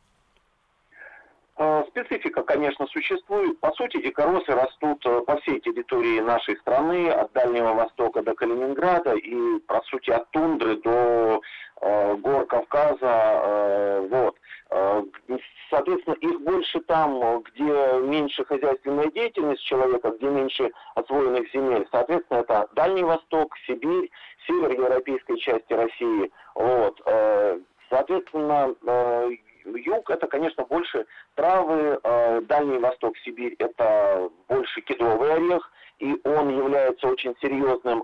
Специфика, 1.98 2.44
конечно, 2.44 2.86
существует. 2.88 3.60
По 3.60 3.72
сути, 3.72 4.00
дикоросы 4.00 4.52
растут 4.52 5.04
э, 5.06 5.22
по 5.22 5.38
всей 5.38 5.60
территории 5.62 6.20
нашей 6.20 6.56
страны, 6.58 7.10
от 7.10 7.32
Дальнего 7.34 7.74
Востока 7.74 8.22
до 8.22 8.36
Калининграда 8.36 9.16
и, 9.16 9.60
по 9.62 9.82
сути, 9.82 10.12
от 10.12 10.30
тундры 10.30 10.76
до 10.78 11.42
э, 11.82 12.16
гор 12.18 12.46
Кавказа. 12.46 12.98
Э, 13.02 14.08
вот. 14.12 14.36
Э, 14.70 15.02
соответственно, 15.72 16.14
их 16.22 16.40
больше 16.42 16.82
там, 16.82 17.42
где 17.42 18.00
меньше 18.04 18.46
хозяйственная 18.46 19.10
деятельность 19.10 19.64
человека, 19.64 20.12
где 20.12 20.28
меньше 20.28 20.72
освоенных 20.94 21.52
земель. 21.52 21.88
Соответственно, 21.92 22.40
это 22.40 22.70
Дальний 22.74 23.04
Восток, 23.04 23.56
Сибирь, 23.66 24.12
север 24.46 24.72
европейской 24.72 25.38
части 25.38 25.74
России. 25.74 26.32
Вот. 26.54 27.02
Э, 27.06 27.60
соответственно, 27.90 28.76
юг 29.76 30.10
это, 30.10 30.28
конечно, 30.28 30.66
больше 30.66 31.06
травы, 31.36 32.00
Дальний 32.44 32.80
Восток, 32.80 33.18
Сибирь 33.20 33.56
это 33.60 34.30
больше 34.48 34.82
кедровый 34.82 35.34
орех, 35.34 35.72
и 36.00 36.20
он 36.24 36.50
является 36.50 37.08
очень 37.08 37.36
серьезным 37.42 38.04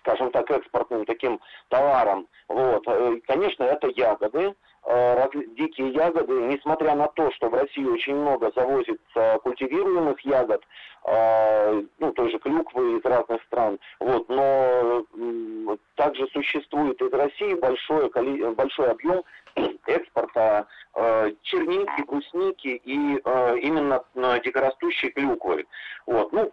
скажем 0.00 0.30
так, 0.30 0.50
экспортным 0.50 1.04
таким 1.04 1.38
товаром. 1.68 2.28
Вот. 2.48 2.86
Конечно, 3.26 3.64
это 3.64 3.88
ягоды. 3.88 4.54
Э, 4.90 5.28
дикие 5.56 5.90
ягоды, 5.90 6.32
несмотря 6.32 6.94
на 6.94 7.08
то, 7.08 7.30
что 7.32 7.50
в 7.50 7.54
России 7.54 7.84
очень 7.84 8.14
много 8.14 8.50
завозится 8.56 9.38
культивируемых 9.42 10.18
ягод, 10.24 10.62
э, 10.62 10.97
ну, 11.98 12.12
той 12.12 12.30
же 12.30 12.38
клюквы 12.38 12.98
из 12.98 13.04
разных 13.04 13.42
стран, 13.44 13.78
вот, 14.00 14.28
но 14.28 15.06
также 15.94 16.26
существует 16.28 17.00
из 17.00 17.12
России 17.12 17.54
большой, 17.54 18.10
большой 18.54 18.90
объем 18.90 19.22
экспорта 19.86 20.66
э, 20.94 21.32
черники, 21.42 22.06
брусники 22.06 22.80
и 22.84 23.20
э, 23.24 23.58
именно 23.60 24.02
э, 24.14 24.40
дикорастущей 24.44 25.10
клюквы. 25.10 25.66
Вот. 26.06 26.32
Ну, 26.32 26.52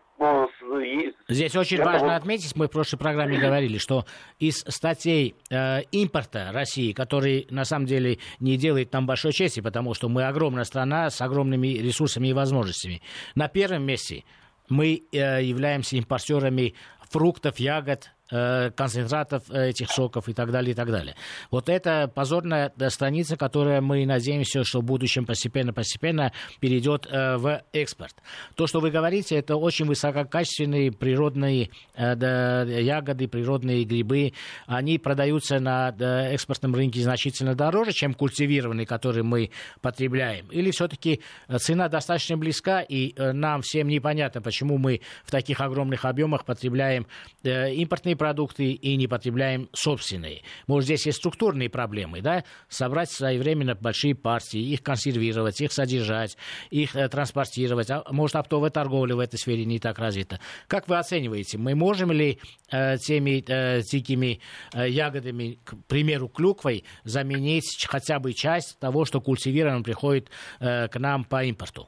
Здесь 1.28 1.56
очень 1.56 1.82
важно 1.84 2.08
вот... 2.08 2.16
отметить, 2.16 2.56
мы 2.56 2.68
в 2.68 2.72
прошлой 2.72 2.98
программе 2.98 3.38
говорили, 3.38 3.78
что 3.78 4.06
из 4.40 4.60
статей 4.60 5.36
э, 5.50 5.82
импорта 5.92 6.52
России, 6.54 6.94
который 6.94 7.48
на 7.50 7.66
самом 7.66 7.86
деле 7.86 8.20
не 8.40 8.58
делает 8.58 8.94
нам 8.94 9.06
большой 9.06 9.34
чести, 9.34 9.60
потому 9.60 9.94
что 9.94 10.08
мы 10.08 10.26
огромная 10.26 10.64
страна 10.64 11.10
с 11.10 11.22
огромными 11.22 11.68
ресурсами 11.68 12.30
и 12.30 12.34
возможностями, 12.34 13.02
на 13.36 13.48
первом 13.50 13.84
месте 13.84 14.24
мы 14.70 15.04
э, 15.12 15.44
являемся 15.44 15.96
импортерами 15.98 16.74
фруктов, 17.10 17.60
ягод, 17.60 18.12
концентратов 18.28 19.44
э, 19.52 19.70
этих 19.70 19.92
соков 19.92 20.28
и 20.30 20.34
так 20.34 20.52
далее, 20.52 20.72
и 20.72 20.74
так 20.74 20.90
далее. 20.90 21.16
Вот 21.52 21.70
это 21.70 22.12
позорная 22.14 22.72
страница, 22.90 23.38
которая 23.38 23.82
мы 23.82 24.06
надеемся, 24.06 24.64
что 24.64 24.82
в 24.82 24.84
будущем 24.84 25.26
постепенно-постепенно 25.26 26.32
перейдет 26.60 27.06
э, 27.06 27.38
в 27.38 27.62
экспорт. 27.72 28.16
То, 28.56 28.66
что 28.66 28.80
вы 28.80 28.90
говорите, 28.90 29.36
это 29.36 29.56
очень 29.58 29.86
высококачественные 29.86 30.92
природные 30.92 31.70
ягоды, 31.96 33.28
природные 33.28 33.84
грибы. 33.84 34.34
Они 34.66 34.98
продаются 34.98 35.60
на 35.60 35.90
экспортном 36.32 36.74
рынке 36.74 37.02
значительно 37.02 37.56
дороже, 37.56 37.92
чем 37.92 38.14
культивированные, 38.14 38.86
которые 38.86 39.24
мы 39.24 39.52
потребляем. 39.82 40.48
Или 40.48 40.72
все-таки 40.72 41.22
цена 41.58 41.90
достаточно 41.90 42.38
близка, 42.38 42.82
и 42.82 43.14
нам 43.18 43.62
всем 43.62 43.88
непонятно, 43.88 44.42
почему 44.42 44.78
мы 44.78 45.02
в 45.24 45.32
таких 45.32 45.62
огромных 45.62 46.06
объемах 46.06 46.46
потребляем 46.46 47.08
импортные 47.44 48.15
местные 48.16 48.18
продукты 48.18 48.72
и 48.72 48.96
не 48.96 49.08
потребляем 49.08 49.70
собственные. 49.74 50.42
Может, 50.68 50.86
здесь 50.86 51.06
есть 51.06 51.18
структурные 51.20 51.70
проблемы, 51.70 52.22
да? 52.22 52.44
Собрать 52.70 53.12
своевременно 53.12 53.76
большие 53.76 54.16
партии, 54.16 54.60
их 54.60 54.82
консервировать, 54.82 55.62
их 55.62 55.72
содержать, 55.72 56.38
их 56.72 56.96
э, 56.96 57.08
транспортировать. 57.10 57.90
А, 57.92 58.04
может, 58.12 58.36
оптовая 58.36 58.70
торговля 58.70 59.16
в 59.16 59.20
этой 59.20 59.38
сфере 59.38 59.66
не 59.66 59.80
так 59.80 60.00
развита. 60.00 60.40
Как 60.68 60.88
вы 60.88 60.98
оцениваете, 60.98 61.58
мы 61.58 61.76
можем 61.76 62.12
ли 62.12 62.40
э, 62.72 62.98
теми 62.98 63.44
э, 63.48 63.82
дикими 63.82 64.40
э, 64.74 64.90
ягодами, 64.90 65.60
к 65.64 65.76
примеру, 65.88 66.28
клюквой, 66.28 66.84
заменить 67.04 67.86
хотя 67.88 68.20
бы 68.20 68.34
часть 68.34 68.80
того, 68.80 69.06
что 69.06 69.22
культивировано 69.22 69.84
приходит 69.84 70.30
э, 70.60 70.88
к 70.88 71.00
нам 71.00 71.24
по 71.24 71.44
импорту? 71.44 71.88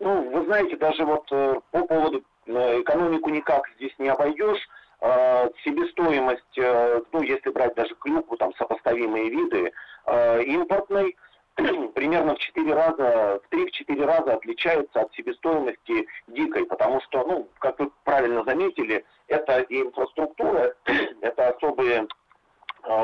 Ну, 0.00 0.30
вы 0.30 0.44
знаете, 0.46 0.76
даже 0.76 1.04
вот 1.04 1.24
э, 1.30 1.54
по 1.72 1.86
поводу 1.86 2.22
экономику 2.50 3.30
никак 3.30 3.68
здесь 3.76 3.94
не 3.98 4.08
обойдешь. 4.08 4.68
А, 5.02 5.48
себестоимость, 5.64 6.58
э, 6.58 7.00
ну, 7.12 7.22
если 7.22 7.48
брать 7.50 7.74
даже 7.74 7.94
клюкву, 7.94 8.36
там 8.36 8.52
сопоставимые 8.56 9.30
виды, 9.30 9.72
э, 10.06 10.42
импортной, 10.42 11.16
примерно 11.94 12.34
в 12.34 12.38
4 12.38 12.74
раза, 12.74 13.40
в 13.42 13.54
3-4 13.54 14.04
раза 14.04 14.34
отличается 14.34 15.00
от 15.00 15.12
себестоимости 15.14 16.06
дикой, 16.26 16.66
потому 16.66 17.00
что, 17.02 17.24
ну, 17.26 17.48
как 17.60 17.78
вы 17.78 17.90
правильно 18.04 18.44
заметили, 18.44 19.04
это 19.28 19.60
и 19.60 19.80
инфраструктура, 19.80 20.74
это 21.22 21.48
особые 21.48 22.06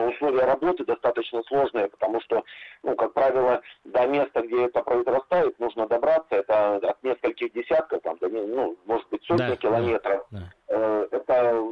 условия 0.08 0.44
работы 0.44 0.84
достаточно 0.84 1.42
сложные, 1.44 1.88
потому 1.88 2.20
что, 2.20 2.42
ну, 2.82 2.94
как 2.96 3.12
правило, 3.12 3.60
до 3.84 4.06
места, 4.06 4.42
где 4.42 4.66
это 4.66 4.82
произрастает, 4.82 5.58
нужно 5.58 5.86
добраться, 5.86 6.36
это 6.36 6.76
от 6.76 7.02
нескольких 7.02 7.52
десятков, 7.52 8.02
там, 8.02 8.16
до, 8.18 8.28
ну, 8.28 8.76
может 8.86 9.08
быть, 9.08 9.22
сотни 9.24 9.48
да, 9.48 9.56
километров. 9.56 10.26
Да, 10.30 10.38
да. 10.38 10.46
Э, 10.68 11.08
это, 11.10 11.64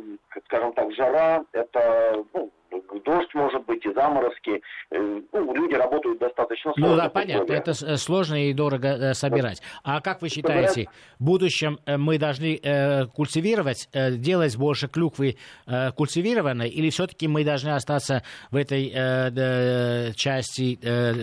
скажем 0.46 0.72
так, 0.72 0.92
жара, 0.92 1.44
это, 1.52 2.24
ну, 2.32 2.50
дождь 3.04 3.32
может 3.34 3.64
быть 3.66 3.84
и 3.84 3.92
заморозки. 3.92 4.62
Э, 4.90 5.20
ну, 5.32 5.54
люди 5.54 5.74
работают 5.74 6.18
достаточно 6.18 6.72
сложно. 6.74 6.96
Ну 6.96 6.96
да, 6.96 7.08
понятно, 7.08 7.52
это 7.52 7.70
э, 7.70 7.96
сложно 7.96 8.48
и 8.48 8.52
дорого 8.52 8.88
э, 8.88 9.14
собирать. 9.14 9.62
А 9.82 10.00
как 10.00 10.22
вы 10.22 10.28
считаете, 10.28 10.88
в 11.18 11.24
будущем 11.24 11.78
мы 11.86 12.18
должны 12.18 12.60
культивировать, 13.14 13.88
делать 13.92 14.56
больше 14.56 14.88
клюквы 14.88 15.36
культивированной, 15.96 16.68
или 16.68 16.90
все-таки 16.90 17.28
мы 17.28 17.44
должны 17.44 17.70
остаться 17.70 18.22
в 18.50 18.56
этой 18.56 18.90
части 20.14 20.78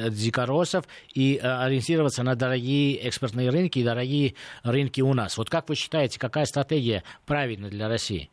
дикоросов 0.09 0.85
и 1.13 1.37
ориентироваться 1.37 2.23
на 2.23 2.35
дорогие 2.35 2.97
экспортные 2.97 3.49
рынки 3.49 3.79
и 3.79 3.83
дорогие 3.83 4.35
рынки 4.63 5.01
у 5.01 5.13
нас. 5.13 5.37
Вот 5.37 5.49
как 5.49 5.69
вы 5.69 5.75
считаете, 5.75 6.19
какая 6.19 6.45
стратегия 6.45 7.03
правильна 7.25 7.69
для 7.69 7.87
России? 7.87 8.29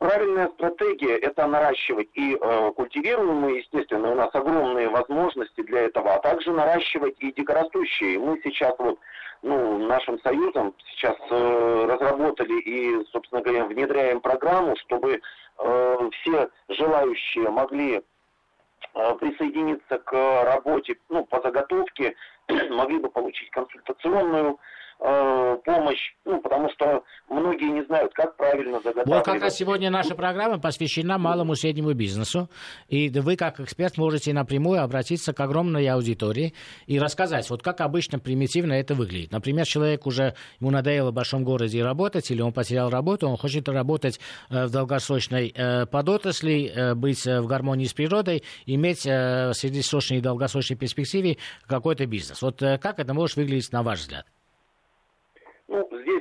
Правильная 0.00 0.48
стратегия– 0.54 1.18
это 1.18 1.46
наращивать 1.46 2.08
и 2.14 2.34
э, 2.34 2.72
культивируемые, 2.74 3.58
естественно, 3.58 4.10
у 4.10 4.14
нас 4.14 4.30
огромные 4.32 4.88
возможности 4.88 5.60
для 5.60 5.80
этого, 5.80 6.14
а 6.14 6.20
также 6.20 6.52
наращивать 6.52 7.16
и 7.18 7.30
дикорастущие. 7.32 8.18
Мы 8.18 8.40
сейчас 8.42 8.74
вот, 8.78 8.98
ну, 9.42 9.76
нашим 9.86 10.18
союзом 10.20 10.74
сейчас 10.86 11.18
э, 11.28 11.86
разработали 11.86 12.60
и, 12.62 13.04
собственно 13.12 13.42
говоря, 13.42 13.66
внедряем 13.66 14.22
программу, 14.22 14.74
чтобы 14.76 15.20
э, 15.58 16.10
все 16.12 16.48
желающие 16.70 17.50
могли 17.50 17.96
э, 17.96 19.14
присоединиться 19.20 19.98
к 19.98 20.44
работе 20.44 20.96
ну, 21.10 21.26
по 21.26 21.42
заготовке, 21.42 22.16
могли 22.70 23.00
бы 23.00 23.10
получить 23.10 23.50
консультационную 23.50 24.58
э, 25.00 25.56
помощь, 25.64 26.14
ну, 26.24 26.40
потому 26.40 26.68
что 26.70 27.02
многие 27.28 27.70
не 27.70 27.84
знают, 27.84 28.12
как 28.14 28.36
правильно 28.36 28.80
заготавливать. 28.80 29.08
Вот 29.08 29.24
как 29.24 29.42
раз 29.42 29.56
сегодня 29.56 29.90
наша 29.90 30.14
программа 30.14 30.58
посвящена 30.58 31.18
малому 31.18 31.52
и 31.52 31.56
среднему 31.56 31.92
бизнесу, 31.94 32.48
и 32.88 33.08
вы, 33.08 33.36
как 33.36 33.60
эксперт, 33.60 33.96
можете 33.98 34.32
напрямую 34.32 34.82
обратиться 34.82 35.32
к 35.32 35.40
огромной 35.40 35.86
аудитории 35.88 36.54
и 36.86 36.98
рассказать, 36.98 37.48
вот 37.50 37.62
как 37.62 37.80
обычно 37.80 38.18
примитивно 38.18 38.74
это 38.74 38.94
выглядит. 38.94 39.32
Например, 39.32 39.66
человек 39.66 40.06
уже, 40.06 40.34
ему 40.60 40.70
надоело 40.70 41.10
в 41.10 41.14
большом 41.14 41.44
городе 41.44 41.82
работать, 41.82 42.30
или 42.30 42.42
он 42.42 42.52
потерял 42.52 42.90
работу, 42.90 43.28
он 43.28 43.36
хочет 43.36 43.68
работать 43.68 44.20
э, 44.50 44.66
в 44.66 44.70
долгосрочной 44.70 45.52
э, 45.54 45.86
подотрасли, 45.86 46.72
э, 46.74 46.94
быть 46.94 47.24
в 47.24 47.46
гармонии 47.46 47.86
с 47.86 47.94
природой, 47.94 48.42
иметь 48.66 49.04
в 49.04 49.52
среднесрочной 49.54 50.18
и 50.18 50.20
долгосрочной 50.20 50.76
перспективе 50.76 51.38
какой-то 51.66 52.06
бизнес. 52.06 52.42
Вот 52.42 52.60
как 52.60 52.98
это 52.98 53.14
может 53.14 53.36
выглядеть 53.36 53.72
на 53.72 53.82
ваш 53.82 54.00
взгляд? 54.00 54.26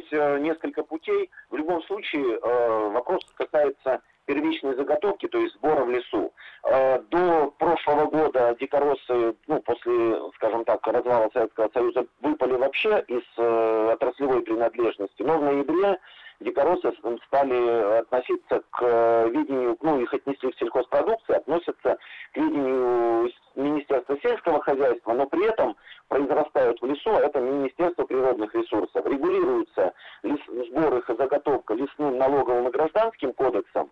Здесь 0.10 0.20
э, 0.20 0.39
несколько 0.39 0.84
путей. 0.84 1.30
В 1.50 1.56
любом 1.56 1.82
случае 1.84 2.38
э, 2.38 2.89
вопрос 2.89 3.24
касается 3.36 4.01
первичной 4.25 4.75
заготовки, 4.75 5.28
то 5.28 5.39
есть 5.39 5.56
сбора 5.56 5.84
в 5.84 5.89
лесу. 5.89 6.34
Э, 6.63 7.00
до 7.10 7.51
прошлого 7.58 8.06
года 8.06 8.56
дикоросы, 8.60 9.36
ну, 9.48 9.62
после, 9.62 10.20
скажем 10.36 10.66
так, 10.66 10.86
развала 10.88 11.30
Советского 11.34 11.70
Союза, 11.74 12.06
выпали 12.22 12.54
вообще 12.54 13.04
из 13.08 13.24
отраслевой 13.38 14.42
принадлежности. 14.42 15.24
Но 15.24 15.38
в 15.39 15.44
ноябре 15.44 15.98
дикоросы 16.39 16.91
стали 17.27 18.00
относиться 18.00 18.62
к 18.72 18.81
э, 18.81 19.29
видению, 19.29 19.77
ну, 19.81 20.00
их 20.00 20.13
отнесли 20.13 20.51
в 20.51 20.58
сельхозпродукции, 20.58 21.36
относятся 21.36 21.98
к 22.34 22.38
видению 22.38 23.31
Министерства 23.55 24.17
сельского 24.22 24.62
хозяйства, 24.62 25.13
но 25.13 25.27
при 25.27 25.46
этом 25.46 25.75
произрастают 26.08 26.81
в 26.81 26.86
лесу, 26.86 27.12
а 27.12 27.22
это 27.22 27.39
Министерство 27.39 28.05
природных 28.05 28.53
ресурсов. 28.55 29.05
Регулируется 29.05 29.93
лес, 30.24 30.39
сбор 30.69 30.98
их 30.98 31.10
и 31.10 31.15
заготовка 31.15 31.74
лесным 31.74 32.17
налоговым 32.17 32.67
и 32.67 32.72
гражданским 32.72 33.34
кодексом, 33.34 33.91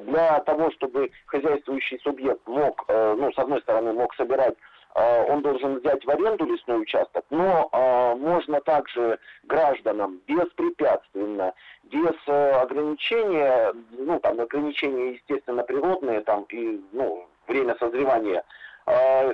для 0.00 0.40
того, 0.40 0.70
чтобы 0.72 1.10
хозяйствующий 1.26 1.98
субъект 2.00 2.46
мог, 2.46 2.84
э, 2.88 3.14
ну, 3.18 3.32
с 3.32 3.38
одной 3.38 3.60
стороны, 3.62 3.92
мог 3.92 4.14
собирать 4.14 4.54
Э, 4.56 4.77
он 4.94 5.42
должен 5.42 5.78
взять 5.78 6.04
в 6.04 6.10
аренду 6.10 6.44
лесной 6.46 6.82
участок, 6.82 7.24
но 7.30 7.68
э, 7.72 8.14
можно 8.16 8.60
также 8.60 9.18
гражданам 9.44 10.20
беспрепятственно, 10.26 11.52
без 11.84 12.14
э, 12.26 12.50
ограничения, 12.52 13.72
ну 13.92 14.18
там 14.20 14.40
ограничения, 14.40 15.12
естественно, 15.12 15.62
природные, 15.62 16.20
там 16.22 16.44
и 16.48 16.80
ну, 16.92 17.26
время 17.46 17.76
созревания, 17.78 18.42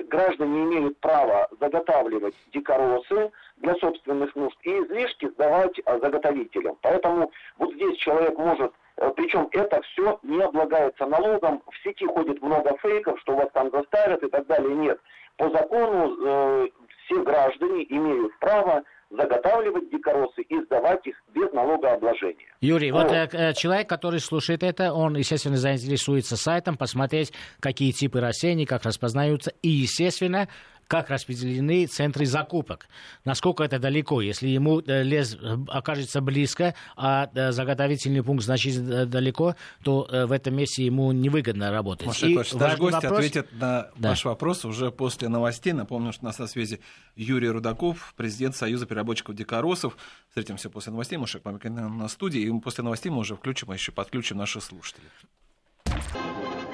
граждане 0.09 0.63
имеют 0.63 0.99
право 0.99 1.47
заготавливать 1.61 2.35
дикоросы 2.53 3.31
для 3.57 3.73
собственных 3.75 4.35
нужд 4.35 4.57
и 4.63 4.69
излишки 4.69 5.29
сдавать 5.29 5.79
заготовителям. 5.85 6.77
Поэтому 6.81 7.31
вот 7.57 7.73
здесь 7.73 7.97
человек 7.99 8.37
может 8.37 8.73
причем 9.15 9.49
это 9.51 9.81
все 9.81 10.19
не 10.23 10.41
облагается 10.41 11.05
налогом. 11.05 11.61
В 11.69 11.83
сети 11.83 12.05
ходит 12.05 12.41
много 12.41 12.77
фейков, 12.81 13.19
что 13.21 13.35
вас 13.35 13.49
там 13.53 13.69
заставят 13.71 14.23
и 14.23 14.29
так 14.29 14.47
далее. 14.47 14.75
Нет 14.75 14.99
по 15.37 15.49
закону 15.49 16.15
э, 16.25 16.67
все 17.05 17.23
граждане 17.23 17.85
имеют 17.89 18.31
право 18.39 18.83
заготавливать 19.11 19.89
дикоросы 19.91 20.41
и 20.41 20.59
сдавать 20.63 21.05
их 21.05 21.15
без 21.33 21.51
налогообложения. 21.53 22.47
Юрий, 22.61 22.91
вот, 22.91 23.03
вот 23.03 23.11
э, 23.11 23.29
э, 23.31 23.53
человек, 23.53 23.87
который 23.87 24.19
слушает 24.19 24.63
это, 24.63 24.93
он, 24.93 25.15
естественно, 25.15 25.57
заинтересуется 25.57 26.35
сайтом, 26.35 26.77
посмотреть, 26.77 27.31
какие 27.59 27.91
типы 27.91 28.19
растений, 28.19 28.65
как 28.65 28.83
распознаются, 28.83 29.51
и, 29.61 29.69
естественно, 29.69 30.47
как 30.87 31.09
распределены 31.09 31.85
центры 31.87 32.25
закупок, 32.25 32.87
насколько 33.23 33.63
это 33.63 33.79
далеко. 33.79 34.21
Если 34.21 34.47
ему 34.47 34.81
э, 34.81 35.03
лес 35.03 35.35
э, 35.35 35.57
окажется 35.67 36.21
близко, 36.21 36.75
а 36.95 37.29
э, 37.33 37.51
заготовительный 37.51 38.23
пункт 38.23 38.43
значительно 38.43 39.05
далеко, 39.05 39.55
то 39.83 40.07
в 40.11 40.31
этом 40.31 40.55
месте 40.55 40.85
ему 40.85 41.11
невыгодно 41.11 41.71
работать. 41.71 42.07
Маша 42.07 42.27
и 42.27 42.35
наш 42.35 42.77
гость 42.77 42.95
вопрос... 42.95 43.11
ответит 43.11 43.51
на 43.53 43.89
да. 43.95 44.09
ваш 44.09 44.25
вопрос 44.25 44.65
уже 44.65 44.91
после 44.91 45.29
новостей. 45.29 45.73
Напомню, 45.73 46.11
что 46.11 46.23
у 46.23 46.27
нас 46.27 46.39
на 46.39 46.47
связи 46.47 46.79
Юрий 47.15 47.49
Рудаков, 47.49 48.13
президент 48.15 48.55
Союза 48.55 48.85
переработчиков 48.85 49.35
дикоросов. 49.35 49.97
Встретимся 50.29 50.69
после 50.69 50.91
новостей. 50.91 51.17
Маша 51.17 51.41
на 51.43 52.07
студии. 52.07 52.41
И 52.41 52.59
после 52.59 52.83
новостей 52.83 53.11
мы 53.11 53.19
уже 53.19 53.35
включим, 53.35 53.71
а 53.71 53.73
еще 53.73 53.91
подключим 53.91 54.37
наших 54.37 54.63
слушателей. 54.63 55.09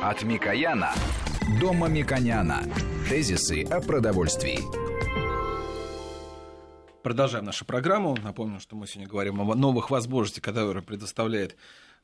От 0.04 0.24
Микояна 0.24 0.96
до 1.60 1.74
Мамиконяна. 1.74 2.64
Тезисы 3.08 3.64
о 3.66 3.82
продовольствии. 3.82 4.58
Продолжаем 7.04 7.46
нашу 7.46 7.66
программу. 7.66 8.18
Напомню, 8.24 8.60
что 8.60 8.76
мы 8.76 8.88
сегодня 8.88 9.08
говорим 9.08 9.40
о 9.42 9.54
новых 9.54 9.92
возможностях, 9.92 10.44
которые 10.44 10.82
предоставляет 10.82 11.56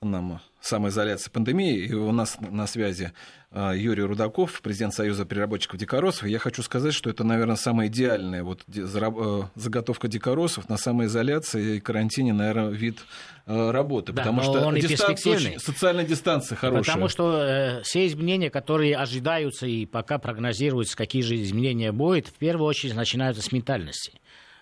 нам 0.01 0.41
самоизоляция 0.61 1.31
пандемии. 1.31 1.77
И 1.79 1.93
у 1.93 2.11
нас 2.11 2.37
на 2.39 2.67
связи 2.67 3.13
а, 3.49 3.73
Юрий 3.73 4.03
Рудаков, 4.03 4.61
президент 4.61 4.93
Союза 4.93 5.25
переработчиков 5.25 5.79
дикоросов. 5.79 6.27
Я 6.27 6.37
хочу 6.37 6.61
сказать, 6.61 6.93
что 6.93 7.09
это, 7.09 7.23
наверное, 7.23 7.55
самая 7.55 7.87
идеальная 7.87 8.43
вот 8.43 8.63
э, 8.75 9.41
заготовка 9.55 10.07
дикоросов 10.07 10.69
на 10.69 10.77
самоизоляции 10.77 11.77
и 11.77 11.79
карантине, 11.79 12.33
наверное, 12.33 12.69
вид 12.69 12.99
э, 13.45 13.71
работы. 13.71 14.13
Да, 14.13 14.21
потому 14.21 14.43
что 14.43 14.61
он 14.61 14.75
дистанция, 14.75 15.57
социальная 15.59 16.05
дистанция 16.05 16.55
хорошая. 16.55 16.93
Потому 16.93 17.07
что 17.07 17.41
э, 17.41 17.81
все 17.83 18.05
изменения, 18.05 18.49
которые 18.49 18.97
ожидаются 18.97 19.65
и 19.65 19.85
пока 19.85 20.19
прогнозируются, 20.19 20.95
какие 20.95 21.21
же 21.21 21.41
изменения 21.41 21.91
будут, 21.91 22.27
в 22.27 22.33
первую 22.33 22.67
очередь 22.67 22.95
начинаются 22.95 23.41
с 23.41 23.51
ментальности. 23.51 24.19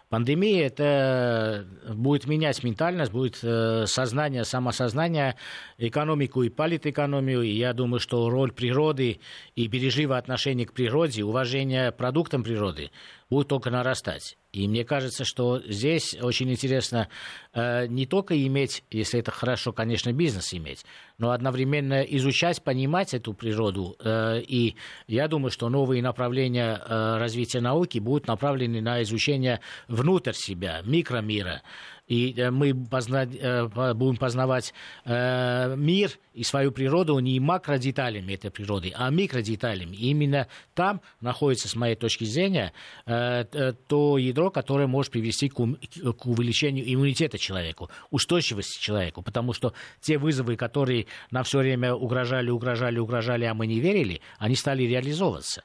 Пандемия 0.09 0.67
это 0.67 1.65
будет 1.89 2.27
менять 2.27 2.63
ментальность, 2.63 3.11
будет 3.11 3.39
э, 3.41 3.85
сознание, 3.87 4.45
самосознание, 4.45 5.35
экономику 5.77 6.43
и 6.43 6.49
политэкономию. 6.49 7.41
И 7.41 7.49
я 7.49 7.73
думаю, 7.73 7.99
что 7.99 8.29
роль 8.29 8.51
природы 8.51 9.19
и 9.55 9.67
бережливое 9.67 10.17
отношение 10.17 10.67
к 10.67 10.73
природе, 10.73 11.23
уважение 11.23 11.91
продуктам 11.91 12.43
природы 12.43 12.91
будет 13.29 13.47
только 13.47 13.69
нарастать. 13.69 14.37
И 14.51 14.67
мне 14.67 14.85
кажется, 14.85 15.25
что 15.25 15.61
здесь 15.67 16.15
очень 16.21 16.49
интересно 16.49 17.09
э, 17.53 17.87
не 17.87 18.05
только 18.05 18.41
иметь, 18.47 18.83
если 18.89 19.19
это 19.19 19.31
хорошо, 19.31 19.73
конечно, 19.73 20.13
бизнес 20.13 20.53
иметь, 20.53 20.85
но 21.17 21.31
одновременно 21.31 22.01
изучать, 22.03 22.63
понимать 22.63 23.13
эту 23.13 23.33
природу. 23.33 23.97
Э, 23.99 24.39
и 24.39 24.75
я 25.07 25.27
думаю, 25.27 25.51
что 25.51 25.67
новые 25.67 26.01
направления 26.01 26.81
э, 26.81 27.17
развития 27.17 27.59
науки 27.59 27.99
будут 27.99 28.27
направлены 28.27 28.81
на 28.81 29.03
изучение 29.03 29.59
внутрь 29.89 30.33
себя, 30.33 30.81
микромира 30.85 31.61
и 32.07 32.33
э, 32.37 32.51
мы 32.51 32.73
позна... 32.73 33.23
Э, 33.23 33.93
будем 33.93 34.17
познавать 34.17 34.73
э, 35.05 35.75
мир 35.75 36.11
и 36.33 36.43
свою 36.43 36.71
природу 36.71 37.17
не 37.19 37.39
макродеталями 37.39 38.33
этой 38.33 38.51
природы, 38.51 38.93
а 38.95 39.09
микродеталями. 39.09 39.95
Именно 39.95 40.47
там 40.73 41.01
находится, 41.21 41.67
с 41.67 41.75
моей 41.75 41.95
точки 41.95 42.25
зрения, 42.25 42.73
то 43.05 44.17
ядро, 44.17 44.51
которое 44.51 44.87
может 44.87 45.11
привести 45.13 45.47
к 45.49 45.59
увеличению 45.59 46.93
иммунитета 46.93 47.37
человеку, 47.37 47.89
устойчивости 48.11 48.81
человеку, 48.81 49.21
потому 49.21 49.53
что 49.53 49.73
те 50.01 50.17
вызовы, 50.17 50.57
которые 50.57 51.07
нам 51.31 51.45
все 51.45 51.59
время 51.59 51.93
угрожали, 51.93 52.49
угрожали, 52.49 52.99
угрожали, 52.99 53.45
а 53.45 53.53
мы 53.53 53.65
не 53.67 53.79
верили, 53.79 54.21
они 54.37 54.55
стали 54.55 54.83
реализовываться. 54.83 55.63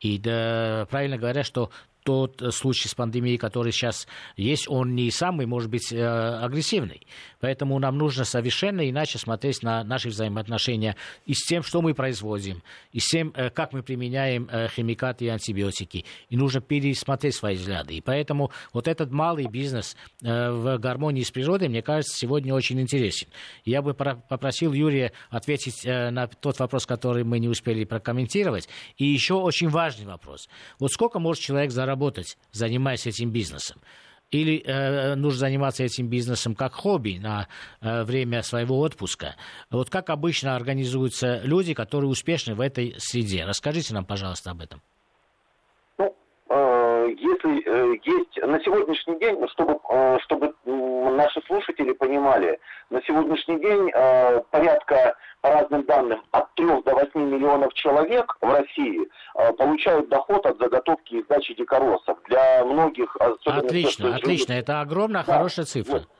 И 0.00 0.18
да, 0.18 0.86
правильно 0.90 1.16
говорят, 1.16 1.46
что 1.46 1.70
тот 2.08 2.42
случай 2.54 2.88
с 2.88 2.94
пандемией, 2.94 3.36
который 3.36 3.70
сейчас 3.70 4.08
есть, 4.38 4.66
он 4.66 4.94
не 4.94 5.10
самый, 5.10 5.44
может 5.44 5.68
быть, 5.68 5.92
агрессивный. 5.92 7.06
Поэтому 7.38 7.78
нам 7.78 7.98
нужно 7.98 8.24
совершенно 8.24 8.88
иначе 8.88 9.18
смотреть 9.18 9.62
на 9.62 9.84
наши 9.84 10.08
взаимоотношения 10.08 10.96
и 11.26 11.34
с 11.34 11.44
тем, 11.46 11.62
что 11.62 11.82
мы 11.82 11.92
производим, 11.92 12.62
и 12.92 12.98
с 12.98 13.08
тем, 13.08 13.34
как 13.52 13.74
мы 13.74 13.82
применяем 13.82 14.48
химикаты 14.74 15.26
и 15.26 15.28
антибиотики. 15.28 16.06
И 16.30 16.36
нужно 16.38 16.62
пересмотреть 16.62 17.34
свои 17.34 17.56
взгляды. 17.56 17.96
И 17.96 18.00
поэтому 18.00 18.52
вот 18.72 18.88
этот 18.88 19.10
малый 19.10 19.46
бизнес 19.46 19.94
в 20.22 20.78
гармонии 20.78 21.24
с 21.24 21.30
природой, 21.30 21.68
мне 21.68 21.82
кажется, 21.82 22.16
сегодня 22.16 22.54
очень 22.54 22.80
интересен. 22.80 23.28
Я 23.66 23.82
бы 23.82 23.92
попросил 23.92 24.72
Юрия 24.72 25.12
ответить 25.28 25.84
на 25.84 26.26
тот 26.26 26.58
вопрос, 26.58 26.86
который 26.86 27.22
мы 27.24 27.38
не 27.38 27.48
успели 27.48 27.84
прокомментировать. 27.84 28.66
И 28.96 29.04
еще 29.04 29.34
очень 29.34 29.68
важный 29.68 30.06
вопрос. 30.06 30.48
Вот 30.78 30.90
сколько 30.90 31.18
может 31.18 31.42
человек 31.42 31.70
заработать, 31.70 31.97
занимаясь 32.52 33.06
этим 33.06 33.30
бизнесом? 33.30 33.80
Или 34.30 34.62
э, 34.62 35.14
нужно 35.14 35.40
заниматься 35.40 35.84
этим 35.84 36.08
бизнесом 36.08 36.54
как 36.54 36.74
хобби 36.74 37.18
на 37.18 37.48
э, 37.80 38.04
время 38.04 38.42
своего 38.42 38.78
отпуска. 38.80 39.36
Вот 39.70 39.88
как 39.88 40.10
обычно 40.10 40.54
организуются 40.54 41.40
люди, 41.44 41.72
которые 41.72 42.10
успешны 42.10 42.54
в 42.54 42.60
этой 42.60 42.94
среде? 42.98 43.44
Расскажите 43.46 43.94
нам, 43.94 44.04
пожалуйста, 44.04 44.50
об 44.50 44.60
этом. 44.60 44.82
Ну, 47.08 47.14
если 47.16 47.62
э, 47.64 47.98
есть 48.04 48.42
на 48.42 48.60
сегодняшний 48.62 49.18
день, 49.18 49.36
чтобы, 49.48 49.78
э, 49.88 50.18
чтобы 50.24 50.54
наши 50.64 51.40
слушатели 51.46 51.92
понимали, 51.92 52.60
на 52.90 53.02
сегодняшний 53.02 53.58
день 53.60 53.90
э, 53.94 54.40
порядка 54.50 55.16
по 55.40 55.50
разным 55.50 55.84
данным, 55.84 56.22
от 56.32 56.54
3 56.54 56.66
до 56.82 56.94
8 56.94 57.10
миллионов 57.14 57.72
человек 57.74 58.36
в 58.40 58.52
России 58.52 59.08
получают 59.56 60.08
доход 60.08 60.44
от 60.46 60.58
заготовки 60.58 61.14
и 61.14 61.22
сдачи 61.22 61.54
дикоросов. 61.54 62.18
Для 62.28 62.64
многих... 62.64 63.16
Отлично, 63.44 64.08
тех, 64.08 64.16
отлично. 64.16 64.54
Живут... 64.54 64.68
Это 64.68 64.80
огромная, 64.80 65.24
да, 65.24 65.32
хорошая 65.32 65.64
цифра. 65.64 65.92
Вот. 65.92 66.17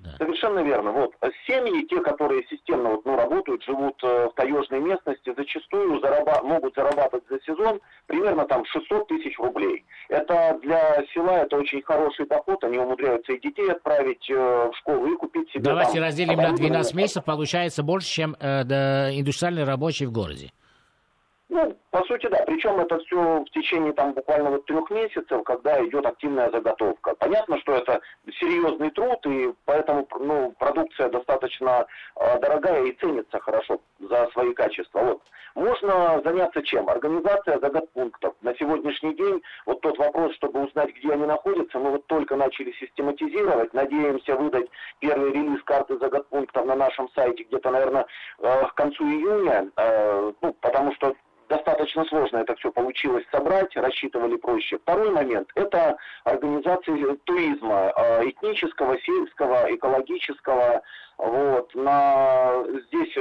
Да. 0.00 0.16
Совершенно 0.16 0.60
верно. 0.60 0.92
Вот 0.92 1.12
семьи, 1.46 1.86
те, 1.86 2.00
которые 2.00 2.42
системно 2.48 2.90
вот, 2.90 3.04
ну, 3.04 3.16
работают, 3.16 3.62
живут 3.62 4.02
э, 4.02 4.28
в 4.28 4.34
таежной 4.34 4.80
местности, 4.80 5.32
зачастую 5.36 6.00
зараба- 6.00 6.42
могут 6.42 6.74
зарабатывать 6.74 7.24
за 7.28 7.38
сезон 7.40 7.80
примерно 8.06 8.46
там 8.46 8.64
600 8.64 9.08
тысяч 9.08 9.38
рублей. 9.38 9.84
Это 10.08 10.58
для 10.62 11.04
села 11.12 11.42
это 11.42 11.56
очень 11.56 11.82
хороший 11.82 12.26
доход. 12.26 12.64
Они 12.64 12.78
умудряются 12.78 13.32
и 13.32 13.40
детей 13.40 13.70
отправить 13.70 14.28
э, 14.30 14.34
в 14.34 14.72
школу 14.78 15.06
и 15.12 15.16
купить 15.16 15.50
себе. 15.50 15.64
Давайте 15.64 15.94
там, 15.94 16.02
разделим 16.02 16.38
на 16.38 16.52
12 16.52 16.94
месяцев, 16.94 17.24
получается 17.24 17.82
больше, 17.82 18.08
чем 18.08 18.36
э, 18.40 18.62
индустриальный 19.18 19.64
рабочий 19.64 20.06
в 20.06 20.12
городе. 20.12 20.50
Ну, 21.52 21.76
по 21.90 22.04
сути, 22.04 22.28
да. 22.28 22.44
Причем 22.46 22.78
это 22.78 22.96
все 23.00 23.40
в 23.40 23.50
течение 23.50 23.92
там 23.92 24.12
буквально 24.12 24.50
вот 24.50 24.66
трех 24.66 24.88
месяцев, 24.90 25.42
когда 25.42 25.84
идет 25.84 26.06
активная 26.06 26.48
заготовка. 26.50 27.16
Понятно, 27.16 27.58
что 27.58 27.74
это 27.74 28.00
серьезный 28.38 28.90
труд, 28.92 29.18
и 29.26 29.52
поэтому 29.64 30.06
ну, 30.20 30.54
продукция 30.60 31.08
достаточно 31.08 31.86
э, 32.14 32.38
дорогая 32.38 32.84
и 32.84 32.92
ценится 32.92 33.40
хорошо 33.40 33.80
за 33.98 34.28
свои 34.32 34.54
качества. 34.54 35.00
Вот. 35.00 35.22
Можно 35.56 36.22
заняться 36.24 36.62
чем? 36.62 36.88
Организация 36.88 37.58
заготпунктов. 37.58 38.34
На 38.42 38.54
сегодняшний 38.54 39.16
день 39.16 39.42
вот 39.66 39.80
тот 39.80 39.98
вопрос, 39.98 40.32
чтобы 40.36 40.64
узнать, 40.64 40.94
где 40.94 41.12
они 41.12 41.26
находятся, 41.26 41.80
мы 41.80 41.90
вот 41.90 42.06
только 42.06 42.36
начали 42.36 42.70
систематизировать. 42.78 43.74
Надеемся 43.74 44.36
выдать 44.36 44.68
первый 45.00 45.32
релиз 45.32 45.60
карты 45.64 45.98
заготпунктов 45.98 46.64
на 46.64 46.76
нашем 46.76 47.08
сайте 47.16 47.42
где-то, 47.42 47.72
наверное, 47.72 48.06
э, 48.38 48.66
к 48.66 48.74
концу 48.74 49.02
июня. 49.04 49.68
Э, 49.76 50.32
ну, 50.40 50.52
потому 50.60 50.94
что 50.94 51.16
достаточно 51.50 52.04
сложно 52.04 52.38
это 52.38 52.54
все 52.54 52.70
получилось 52.70 53.24
собрать, 53.30 53.76
рассчитывали 53.76 54.36
проще. 54.36 54.78
Второй 54.78 55.10
момент– 55.10 55.50
это 55.56 55.96
организация 56.24 57.16
туризма 57.24 57.92
э, 57.94 58.30
этнического, 58.30 58.96
сельского, 59.00 59.74
экологического. 59.74 60.82
Вот, 61.22 61.74
на, 61.74 62.64
здесь 62.86 63.14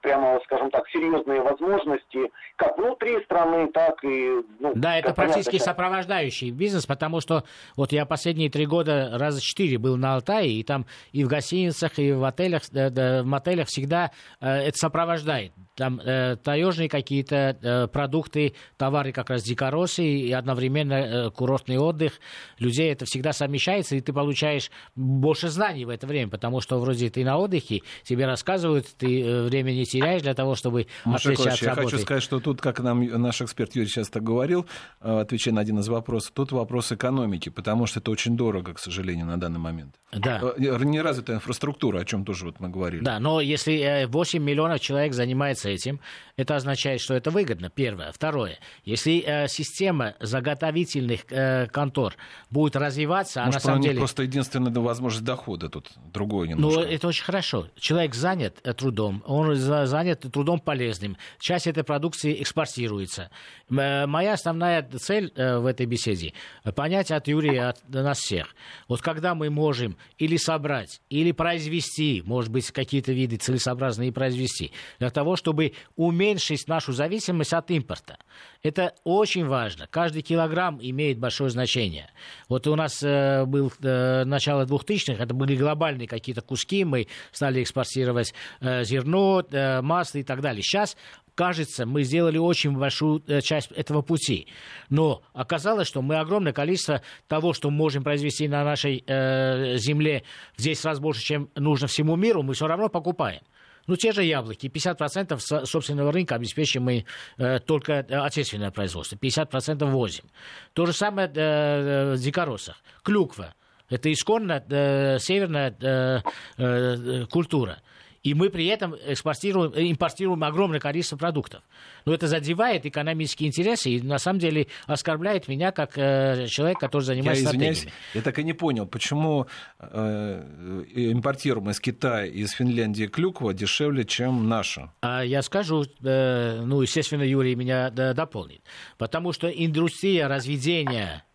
прямо, 0.00 0.40
скажем 0.44 0.70
так, 0.70 0.88
серьезные 0.88 1.40
возможности 1.40 2.30
как 2.56 2.76
внутри 2.76 3.22
страны, 3.24 3.70
так 3.72 4.02
и... 4.02 4.42
Ну, 4.58 4.72
да, 4.74 4.98
это 4.98 5.14
практически 5.14 5.52
понятно, 5.52 5.72
сопровождающий 5.72 6.50
бизнес, 6.50 6.84
потому 6.86 7.20
что 7.20 7.44
вот 7.76 7.92
я 7.92 8.06
последние 8.06 8.50
три 8.50 8.66
года 8.66 9.10
раза 9.14 9.40
четыре 9.40 9.78
был 9.78 9.96
на 9.96 10.14
Алтае, 10.14 10.50
и 10.50 10.64
там 10.64 10.86
и 11.12 11.24
в 11.24 11.28
гостиницах, 11.28 11.98
и 12.00 12.12
в 12.12 12.24
отелях, 12.24 12.62
в 12.72 13.22
мотелях 13.22 13.68
всегда 13.68 14.10
э, 14.40 14.48
это 14.48 14.76
сопровождает 14.76 15.52
там 15.74 16.00
э, 16.00 16.36
таежные 16.36 16.88
какие-то 16.88 17.56
э, 17.60 17.86
продукты, 17.88 18.54
товары 18.76 19.12
как 19.12 19.30
раз 19.30 19.42
дикоросы 19.42 20.04
и 20.04 20.32
одновременно 20.32 20.94
э, 20.94 21.30
курортный 21.30 21.78
отдых. 21.78 22.20
Людей 22.58 22.92
это 22.92 23.04
всегда 23.06 23.32
совмещается, 23.32 23.96
и 23.96 24.00
ты 24.00 24.12
получаешь 24.12 24.70
больше 24.94 25.48
знаний 25.48 25.84
в 25.84 25.88
это 25.88 26.06
время, 26.06 26.30
потому 26.30 26.60
что 26.60 26.78
вроде 26.78 27.10
ты 27.10 27.24
на 27.24 27.38
отдыхе, 27.44 27.82
тебе 28.02 28.26
рассказывают, 28.26 28.86
ты 28.96 29.22
э, 29.22 29.42
время 29.44 29.72
не 29.72 29.86
теряешь 29.86 30.22
для 30.22 30.34
того, 30.34 30.54
чтобы 30.54 30.86
Маша 31.04 31.30
отвлечься 31.30 31.50
от 31.50 31.78
я 31.78 31.82
хочу 31.82 31.98
сказать, 31.98 32.22
что 32.22 32.40
тут, 32.40 32.60
как 32.60 32.80
нам 32.80 33.04
наш 33.20 33.40
эксперт 33.42 33.74
Юрий 33.74 33.88
часто 33.88 34.20
говорил, 34.20 34.66
э, 35.00 35.20
отвечая 35.20 35.54
на 35.54 35.60
один 35.60 35.78
из 35.78 35.88
вопросов, 35.88 36.32
тут 36.34 36.52
вопрос 36.52 36.92
экономики, 36.92 37.48
потому 37.48 37.86
что 37.86 38.00
это 38.00 38.10
очень 38.10 38.36
дорого, 38.36 38.74
к 38.74 38.78
сожалению, 38.78 39.26
на 39.26 39.38
данный 39.38 39.60
момент. 39.60 39.94
Да. 40.12 40.40
Э, 40.56 40.84
неразвитая 40.84 41.36
инфраструктура, 41.36 42.00
о 42.00 42.04
чем 42.04 42.24
тоже 42.24 42.46
вот 42.46 42.60
мы 42.60 42.68
говорили. 42.68 43.02
Да, 43.02 43.18
но 43.20 43.40
если 43.40 44.06
8 44.08 44.42
миллионов 44.42 44.80
человек 44.80 45.14
занимается 45.14 45.68
этим, 45.68 46.00
это 46.36 46.56
означает, 46.56 47.00
что 47.00 47.14
это 47.14 47.30
выгодно, 47.30 47.70
первое. 47.70 48.12
Второе, 48.12 48.58
если 48.84 49.46
система 49.48 50.14
заготовительных 50.20 51.26
контор 51.72 52.14
будет 52.50 52.76
развиваться, 52.76 53.44
Может, 53.44 53.54
а 53.54 53.58
на 53.58 53.60
самом 53.60 53.82
деле... 53.82 53.98
просто 53.98 54.22
единственная 54.22 54.72
возможность 54.72 55.24
дохода 55.24 55.68
тут, 55.68 55.90
другое 56.12 56.48
не 56.48 56.54
Ну, 56.54 56.80
это 56.80 57.08
очень 57.08 57.24
хорошо. 57.24 57.33
Человек 57.76 58.14
занят 58.14 58.60
э, 58.64 58.72
трудом, 58.72 59.22
он 59.26 59.54
занят 59.56 60.20
трудом 60.32 60.60
полезным. 60.60 61.16
Часть 61.38 61.66
этой 61.66 61.84
продукции 61.84 62.40
экспортируется. 62.42 63.30
Э, 63.78 64.06
моя 64.06 64.34
основная 64.34 64.82
цель 64.82 65.32
э, 65.36 65.58
в 65.58 65.66
этой 65.66 65.86
беседе– 65.86 66.32
понять 66.74 67.10
от 67.10 67.28
Юрия, 67.28 67.68
от 67.68 67.88
нас 67.88 68.18
всех. 68.18 68.54
Вот 68.88 69.00
когда 69.00 69.34
мы 69.34 69.50
можем 69.50 69.96
или 70.18 70.36
собрать, 70.36 71.00
или 71.10 71.32
произвести, 71.32 72.22
может 72.24 72.50
быть, 72.50 72.70
какие-то 72.70 73.12
виды 73.12 73.36
целесообразные 73.36 74.12
произвести, 74.12 74.72
для 74.98 75.10
того, 75.10 75.36
чтобы 75.36 75.72
уменьшить 75.96 76.68
нашу 76.68 76.92
зависимость 76.92 77.52
от 77.52 77.70
импорта. 77.70 78.18
Это 78.62 78.94
очень 79.04 79.46
важно. 79.46 79.86
Каждый 79.86 80.22
килограмм 80.22 80.78
имеет 80.80 81.18
большое 81.18 81.50
значение. 81.50 82.10
Вот 82.48 82.66
у 82.66 82.76
нас 82.76 83.02
э, 83.02 83.44
был 83.44 83.72
э, 83.82 84.24
начало 84.24 84.64
2000-х, 84.64 85.22
это 85.22 85.34
были 85.34 85.56
глобальные 85.56 86.08
какие-то 86.08 86.42
куски, 86.42 86.84
мы 86.84 87.08
стали 87.32 87.62
экспортировать 87.62 88.34
э, 88.60 88.84
зерно, 88.84 89.42
э, 89.50 89.80
масло 89.82 90.18
и 90.18 90.22
так 90.22 90.40
далее. 90.40 90.62
Сейчас 90.62 90.96
кажется, 91.34 91.86
мы 91.86 92.02
сделали 92.02 92.38
очень 92.38 92.72
большую 92.72 93.22
э, 93.26 93.40
часть 93.40 93.72
этого 93.72 94.02
пути. 94.02 94.48
Но 94.90 95.22
оказалось, 95.32 95.88
что 95.88 96.02
мы 96.02 96.16
огромное 96.16 96.52
количество 96.52 97.02
того, 97.28 97.52
что 97.52 97.70
можем 97.70 98.02
произвести 98.02 98.48
на 98.48 98.64
нашей 98.64 99.04
э, 99.06 99.76
земле 99.76 100.24
в 100.56 100.62
10 100.62 100.84
раз 100.84 101.00
больше, 101.00 101.22
чем 101.22 101.50
нужно 101.54 101.86
всему 101.86 102.16
миру, 102.16 102.42
мы 102.42 102.54
все 102.54 102.66
равно 102.66 102.88
покупаем. 102.88 103.42
Ну, 103.86 103.96
те 103.96 104.12
же 104.12 104.24
яблоки. 104.24 104.66
50% 104.66 105.66
собственного 105.66 106.10
рынка 106.10 106.36
обеспечим 106.36 106.84
мы 106.84 107.04
э, 107.36 107.58
только 107.60 107.92
э, 107.92 108.16
отечественное 108.16 108.70
производство. 108.70 109.16
50% 109.16 109.84
возим. 109.90 110.24
То 110.72 110.86
же 110.86 110.92
самое 110.92 111.28
э, 111.28 112.14
в 112.14 112.18
дикоросах. 112.18 112.82
Клюква. 113.02 113.54
Это 113.90 114.10
исконно 114.10 114.64
э, 114.68 115.18
северная 115.18 115.76
э, 115.78 116.20
э, 116.56 117.26
культура 117.26 117.82
и 118.24 118.32
мы 118.32 118.48
при 118.48 118.66
этом 118.66 118.96
экспортируем, 119.06 119.72
импортируем 119.72 120.42
огромное 120.42 120.80
количество 120.80 121.16
продуктов. 121.16 121.62
Но 122.06 122.14
это 122.14 122.26
задевает 122.26 122.86
экономические 122.86 123.48
интересы 123.48 123.90
и 123.90 124.00
на 124.00 124.18
самом 124.18 124.40
деле 124.40 124.66
оскорбляет 124.86 125.46
меня 125.46 125.70
как 125.70 125.96
э, 125.98 126.46
человек, 126.48 126.78
который 126.78 127.02
занимается 127.02 127.44
я 127.44 127.50
извиняюсь, 127.50 127.86
Я 128.14 128.22
так 128.22 128.38
и 128.38 128.44
не 128.44 128.54
понял, 128.54 128.86
почему 128.86 129.46
э, 129.78 130.84
импортируем 130.94 131.70
из 131.70 131.80
Китая 131.80 132.24
и 132.24 132.40
из 132.40 132.52
Финляндии 132.52 133.06
клюква 133.06 133.52
дешевле, 133.52 134.04
чем 134.04 134.48
наша? 134.48 134.90
А 135.02 135.22
я 135.22 135.42
скажу, 135.42 135.84
э, 136.02 136.60
ну, 136.62 136.80
естественно, 136.80 137.22
Юрий 137.22 137.54
меня 137.54 137.90
дополнит. 137.90 138.62
Потому 138.96 139.32
что 139.32 139.48
индустрия 139.48 140.28
разведения 140.28 141.24
э, 141.28 141.33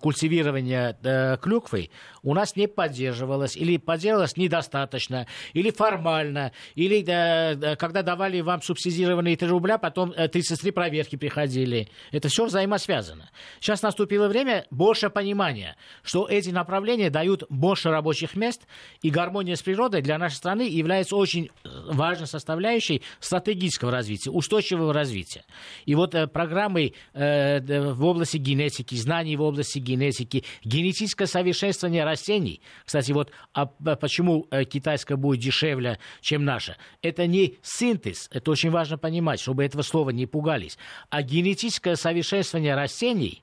культивирования 0.00 0.96
э, 1.02 1.36
клюквы 1.38 1.90
у 2.22 2.34
нас 2.34 2.56
не 2.56 2.66
поддерживалось, 2.66 3.56
или 3.56 3.76
поддерживалось 3.76 4.36
недостаточно, 4.36 5.26
или 5.52 5.70
формально, 5.70 6.52
или 6.74 7.04
э, 7.06 7.76
когда 7.76 8.02
давали 8.02 8.40
вам 8.40 8.62
субсидированные 8.62 9.36
3 9.36 9.48
рубля, 9.48 9.78
потом 9.78 10.12
33 10.12 10.72
проверки 10.72 11.16
приходили. 11.16 11.88
Это 12.10 12.28
все 12.28 12.46
взаимосвязано. 12.46 13.30
Сейчас 13.60 13.82
наступило 13.82 14.26
время 14.26 14.66
больше 14.70 15.08
понимания, 15.08 15.76
что 16.02 16.26
эти 16.28 16.50
направления 16.50 17.10
дают 17.10 17.44
больше 17.48 17.90
рабочих 17.90 18.34
мест, 18.34 18.66
и 19.02 19.10
гармония 19.10 19.54
с 19.54 19.62
природой 19.62 20.02
для 20.02 20.18
нашей 20.18 20.34
страны 20.34 20.62
является 20.62 21.14
очень 21.14 21.50
важной 21.64 22.26
составляющей 22.26 23.02
стратегического 23.20 23.92
развития, 23.92 24.30
устойчивого 24.30 24.92
развития. 24.92 25.44
И 25.84 25.94
вот 25.94 26.14
программы 26.32 26.92
в 27.14 28.04
области 28.04 28.38
генетики, 28.38 28.96
знаний 28.96 29.36
в 29.36 29.42
области 29.46 29.78
генетики, 29.78 30.44
генетическое 30.64 31.26
совершенствование 31.26 32.04
растений. 32.04 32.60
Кстати, 32.84 33.12
вот 33.12 33.30
а 33.52 33.66
почему 33.66 34.46
э, 34.50 34.64
китайское 34.64 35.16
будет 35.16 35.40
дешевле, 35.40 35.98
чем 36.20 36.44
наше? 36.44 36.76
Это 37.02 37.26
не 37.26 37.58
синтез, 37.62 38.28
это 38.32 38.50
очень 38.50 38.70
важно 38.70 38.98
понимать, 38.98 39.40
чтобы 39.40 39.64
этого 39.64 39.82
слова 39.82 40.10
не 40.10 40.26
пугались, 40.26 40.78
а 41.10 41.22
генетическое 41.22 41.96
совершенствование 41.96 42.74
растений 42.74 43.42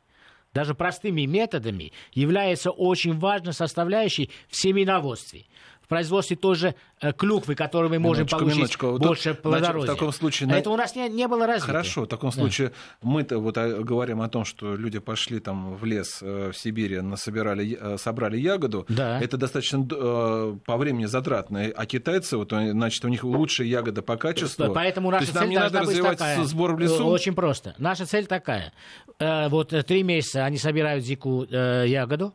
даже 0.53 0.75
простыми 0.75 1.25
методами, 1.25 1.91
является 2.13 2.71
очень 2.71 3.17
важной 3.17 3.53
составляющей 3.53 4.29
в 4.49 4.55
семеноводстве 4.55 5.45
производстве 5.93 6.35
тоже 6.35 6.73
э, 7.01 7.13
клюквы, 7.13 7.53
которую 7.53 7.91
мы 7.91 7.99
можем 7.99 8.21
минуточку, 8.23 8.39
получить 8.39 8.57
минуточку. 8.57 8.97
больше 8.97 9.33
плодородия. 9.35 9.91
в 9.91 9.93
таком 9.93 10.11
случае... 10.11 10.49
А 10.51 10.57
это 10.57 10.71
у 10.71 10.75
нас 10.75 10.95
не, 10.95 11.07
не 11.07 11.27
было 11.27 11.45
развито. 11.45 11.67
Хорошо, 11.67 12.01
в 12.03 12.07
таком 12.07 12.31
случае 12.31 12.69
да. 12.69 12.73
мы-то 13.01 13.37
вот 13.37 13.57
а, 13.57 13.83
говорим 13.83 14.21
о 14.21 14.29
том, 14.29 14.43
что 14.43 14.75
люди 14.75 14.97
пошли 14.99 15.39
там 15.39 15.75
в 15.75 15.85
лес 15.85 16.19
э, 16.21 16.51
в 16.51 16.57
Сибири, 16.57 17.01
насобирали, 17.01 17.77
э, 17.79 17.97
собрали 17.99 18.37
ягоду. 18.37 18.85
Да. 18.89 19.21
Это 19.21 19.37
достаточно 19.37 19.83
по 19.83 20.77
времени 20.77 21.05
затратно. 21.05 21.71
А 21.75 21.85
китайцы, 21.85 22.37
вот, 22.37 22.49
значит, 22.49 23.05
у 23.05 23.07
них 23.07 23.23
лучшая 23.23 23.67
ягода 23.67 24.01
по 24.01 24.17
качеству. 24.17 24.73
Поэтому 24.73 25.11
наша 25.11 25.19
То 25.19 25.23
есть 25.25 25.33
цель 25.33 25.41
нам 25.41 25.49
не 25.49 25.57
надо 25.57 25.79
развивать 25.81 26.17
такая. 26.17 26.43
сбор 26.43 26.73
в 26.73 26.79
лесу? 26.79 27.05
Очень 27.05 27.35
просто. 27.35 27.75
Наша 27.77 28.05
цель 28.05 28.25
такая. 28.25 28.73
Вот 29.19 29.73
три 29.85 30.03
месяца 30.03 30.45
они 30.45 30.57
собирают 30.57 31.03
дикую 31.03 31.47
ягоду, 31.87 32.33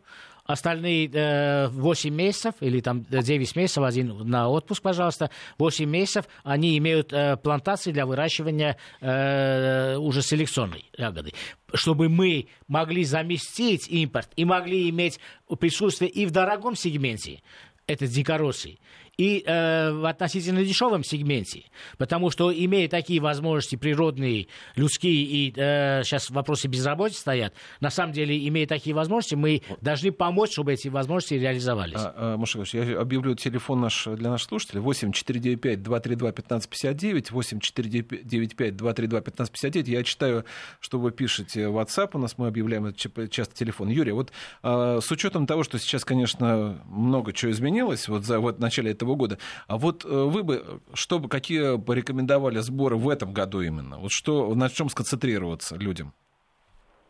остальные 0.48 1.10
э, 1.12 1.68
8 1.68 2.12
месяцев 2.12 2.54
или 2.60 2.80
там 2.80 3.04
9 3.04 3.54
месяцев, 3.54 3.84
один 3.84 4.26
на 4.28 4.48
отпуск, 4.48 4.82
пожалуйста, 4.82 5.30
8 5.58 5.84
месяцев 5.88 6.24
они 6.42 6.76
имеют 6.78 7.12
э, 7.12 7.36
плантации 7.36 7.92
для 7.92 8.06
выращивания 8.06 8.78
э, 9.00 9.96
уже 9.98 10.22
селекционной 10.22 10.86
ягоды. 10.96 11.32
Чтобы 11.74 12.08
мы 12.08 12.48
могли 12.66 13.04
заместить 13.04 13.88
импорт 13.88 14.30
и 14.36 14.46
могли 14.46 14.88
иметь 14.88 15.20
присутствие 15.60 16.10
и 16.10 16.24
в 16.24 16.30
дорогом 16.30 16.74
сегменте, 16.76 17.42
это 17.86 18.06
дикоросы, 18.06 18.78
и 19.18 19.42
э, 19.44 19.90
в 19.92 20.08
относительно 20.08 20.64
дешевом 20.64 21.02
сегменте, 21.02 21.64
потому 21.98 22.30
что 22.30 22.52
имея 22.52 22.88
такие 22.88 23.20
возможности 23.20 23.74
природные, 23.74 24.46
людские 24.76 25.24
и 25.24 25.52
э, 25.56 26.04
сейчас 26.04 26.30
вопросы 26.30 26.68
безработицы 26.68 27.20
стоят, 27.20 27.52
на 27.80 27.90
самом 27.90 28.12
деле, 28.12 28.46
имея 28.46 28.66
такие 28.68 28.94
возможности, 28.94 29.34
мы 29.34 29.62
должны 29.80 30.12
помочь, 30.12 30.52
чтобы 30.52 30.72
эти 30.72 30.86
возможности 30.86 31.34
реализовались. 31.34 31.96
А, 31.96 32.14
а, 32.16 32.36
Маша 32.36 32.62
я 32.72 33.00
объявлю 33.00 33.34
телефон 33.34 33.80
наш 33.80 34.04
для 34.06 34.30
наших 34.30 34.48
слушателей. 34.48 34.80
8 34.80 35.10
495 35.10 35.82
232 35.82 36.28
1559 36.28 37.30
8 37.32 37.60
495 37.60 38.76
232 38.76 39.18
1559 39.18 39.88
я 39.88 40.04
читаю, 40.04 40.44
что 40.78 41.00
вы 41.00 41.10
пишете 41.10 41.68
в 41.68 41.78
WhatsApp, 41.78 42.10
у 42.12 42.18
нас 42.18 42.38
мы 42.38 42.46
объявляем 42.46 42.94
часто 42.94 43.54
телефон. 43.54 43.88
Юрий, 43.88 44.12
вот 44.12 44.30
э, 44.62 45.00
с 45.02 45.10
учетом 45.10 45.48
того, 45.48 45.64
что 45.64 45.78
сейчас, 45.80 46.04
конечно, 46.04 46.80
много 46.86 47.32
чего 47.32 47.50
изменилось, 47.50 48.06
вот 48.06 48.24
за 48.24 48.38
вот 48.38 48.60
начале 48.60 48.92
этого 48.92 49.07
года. 49.16 49.38
А 49.66 49.76
вот 49.76 50.04
э, 50.04 50.08
вы 50.08 50.42
бы, 50.42 50.80
что 50.94 51.18
бы, 51.18 51.28
какие 51.28 51.76
бы 51.76 51.94
рекомендовали 51.94 52.58
сборы 52.58 52.96
в 52.96 53.08
этом 53.08 53.32
году 53.32 53.60
именно? 53.60 53.98
Вот 53.98 54.10
что, 54.10 54.54
на 54.54 54.68
чем 54.68 54.88
сконцентрироваться 54.88 55.76
людям? 55.76 56.12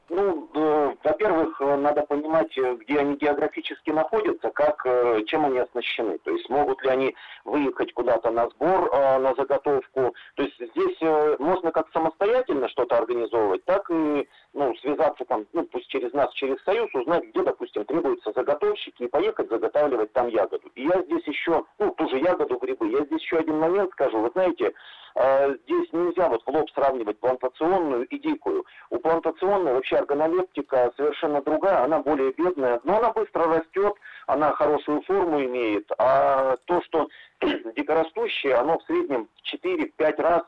Ну, 0.08 0.48
э, 0.54 0.94
во-первых, 1.04 1.60
э, 1.60 1.76
надо 1.76 2.02
понимать, 2.02 2.56
где 2.56 2.98
они 2.98 3.16
географически 3.16 3.90
находятся, 3.90 4.50
как, 4.50 4.86
чем 5.26 5.44
они 5.46 5.58
оснащены. 5.58 6.18
То 6.18 6.30
есть 6.30 6.48
могут 6.48 6.82
ли 6.82 6.90
они 6.90 7.14
выехать 7.44 7.92
куда-то 7.92 8.30
на 8.30 8.48
сбор, 8.50 8.90
на 8.92 9.34
заготовку. 9.34 10.14
То 10.34 10.42
есть 10.42 10.56
здесь 10.56 11.38
можно 11.38 11.72
как 11.72 11.88
самостоятельно 11.92 12.68
что-то 12.68 12.98
организовывать, 12.98 13.64
так 13.64 13.90
и 13.90 14.26
ну, 14.54 14.74
связаться 14.76 15.24
там, 15.24 15.46
ну, 15.52 15.64
пусть 15.64 15.88
через 15.88 16.12
нас, 16.12 16.32
через 16.34 16.62
Союз, 16.64 16.92
узнать, 16.94 17.24
где, 17.24 17.42
допустим, 17.42 17.84
требуются 17.84 18.32
заготовщики, 18.34 19.04
и 19.04 19.08
поехать 19.08 19.48
заготавливать 19.48 20.12
там 20.12 20.28
ягоду. 20.28 20.68
И 20.74 20.84
я 20.84 21.02
здесь 21.02 21.26
еще, 21.26 21.64
ну, 21.78 21.92
ту 21.92 22.08
же 22.08 22.18
ягоду, 22.18 22.58
грибы, 22.58 22.88
я 22.88 23.04
здесь 23.04 23.22
еще 23.22 23.38
один 23.38 23.58
момент 23.58 23.92
скажу. 23.92 24.18
Вы 24.18 24.30
знаете, 24.30 24.72
э, 25.14 25.56
здесь 25.64 25.92
нельзя 25.92 26.28
вот 26.28 26.42
в 26.44 26.48
лоб 26.48 26.70
сравнивать 26.70 27.18
плантационную 27.20 28.06
и 28.06 28.18
дикую. 28.18 28.64
У 28.90 28.98
плантационной 28.98 29.74
вообще 29.74 29.96
органолептика 29.96 30.92
совершенно 30.96 31.42
другая, 31.42 31.84
она 31.84 32.00
более 32.00 32.32
бедная, 32.32 32.80
но 32.84 32.98
она 32.98 33.12
быстро 33.12 33.44
растет, 33.44 33.94
она 34.26 34.52
хорошую 34.52 35.02
форму 35.02 35.44
имеет, 35.44 35.90
а 35.98 36.56
то, 36.64 36.82
что 36.82 37.08
дикорастущее, 37.76 38.54
оно 38.54 38.78
в 38.78 38.84
среднем 38.84 39.28
4-5 39.52 40.22
раз 40.22 40.42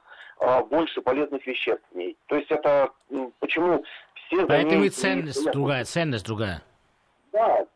больше 0.69 1.03
полезных 1.03 1.47
веществ 1.47 1.85
в 1.93 1.97
ней. 1.97 2.17
То 2.27 2.37
есть 2.37 2.51
это 2.51 2.91
почему 3.41 3.85
все... 4.15 4.47
Поэтому 4.47 4.85
и 4.85 4.89
ценность 4.89 5.47
и... 5.47 5.51
другая, 5.51 5.85
ценность 5.85 6.25
другая. 6.25 6.63
Да, 7.33 7.67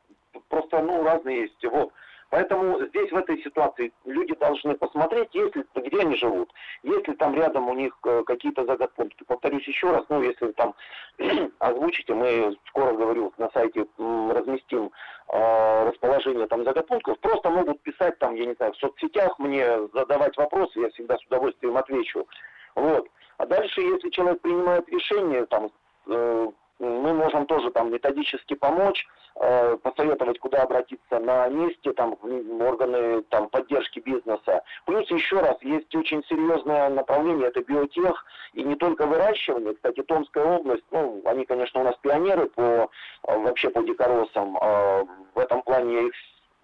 просто 0.49 0.81
ну 0.81 1.03
разные 1.03 1.43
есть. 1.43 1.65
Вот. 1.65 1.93
Поэтому 2.35 2.85
здесь 2.87 3.13
в 3.13 3.17
этой 3.17 3.41
ситуации 3.45 3.93
люди 4.05 4.35
должны 4.35 4.75
посмотреть, 4.75 5.29
если, 5.35 5.65
где 5.77 6.01
они 6.01 6.17
живут. 6.17 6.53
Если 6.83 7.13
там 7.13 7.33
рядом 7.33 7.69
у 7.69 7.75
них 7.75 7.97
э, 8.05 8.25
какие-то 8.27 8.65
заготовки. 8.65 9.23
Повторюсь 9.25 9.69
еще 9.69 9.93
раз, 9.93 10.05
ну 10.09 10.21
если 10.21 10.51
там 10.51 10.75
озвучите, 11.61 12.13
мы 12.13 12.57
скоро, 12.71 12.93
говорю, 12.93 13.33
на 13.39 13.49
сайте 13.51 13.87
разместим 13.99 14.91
э, 15.29 15.89
расположение 15.89 16.49
там 16.49 16.65
заготовков. 16.65 17.21
Просто 17.21 17.51
могут 17.51 17.81
писать 17.83 18.19
там, 18.19 18.35
я 18.35 18.47
не 18.47 18.55
знаю, 18.55 18.73
в 18.73 18.79
соцсетях 18.79 19.39
мне, 19.39 19.87
задавать 19.93 20.37
вопросы, 20.37 20.81
я 20.81 20.91
всегда 20.91 21.17
с 21.17 21.25
удовольствием 21.27 21.77
отвечу. 21.77 22.27
Вот. 22.75 23.09
А 23.39 23.47
дальше, 23.47 23.81
если 23.81 24.11
человек 24.11 24.41
принимает 24.41 24.89
решение, 24.89 25.47
там, 25.47 25.71
э, 26.07 26.49
мы 26.79 27.15
можем 27.15 27.47
тоже 27.47 27.71
там 27.71 27.93
методически 27.93 28.55
помочь, 28.55 29.07
э, 29.37 29.77
посоветовать, 29.83 30.39
куда 30.39 30.63
обратиться 30.63 31.19
на 31.19 31.49
месте, 31.49 31.93
там, 31.93 32.17
в 32.21 32.63
органы 32.63 33.23
там, 33.23 33.49
поддержки 33.49 34.01
бизнеса. 34.01 34.63
Плюс 34.85 35.11
еще 35.11 35.41
раз, 35.41 35.57
есть 35.63 35.95
очень 35.95 36.23
серьезное 36.25 36.89
направление, 36.91 37.49
это 37.49 37.63
биотех, 37.63 38.25
и 38.53 38.63
не 38.63 38.77
только 38.77 39.07
выращивание. 39.07 39.75
Кстати, 39.75 40.03
Томская 40.03 40.45
область, 40.45 40.85
ну, 40.91 41.23
они, 41.25 41.45
конечно, 41.45 41.81
у 41.81 41.85
нас 41.85 41.97
пионеры 42.03 42.47
по, 42.47 42.63
э, 42.63 43.39
вообще 43.39 43.71
по 43.71 43.83
дикоросам. 43.83 44.57
Э, 44.61 45.05
в 45.35 45.39
этом 45.39 45.63
плане 45.63 45.95
я 45.95 46.03
их 46.03 46.15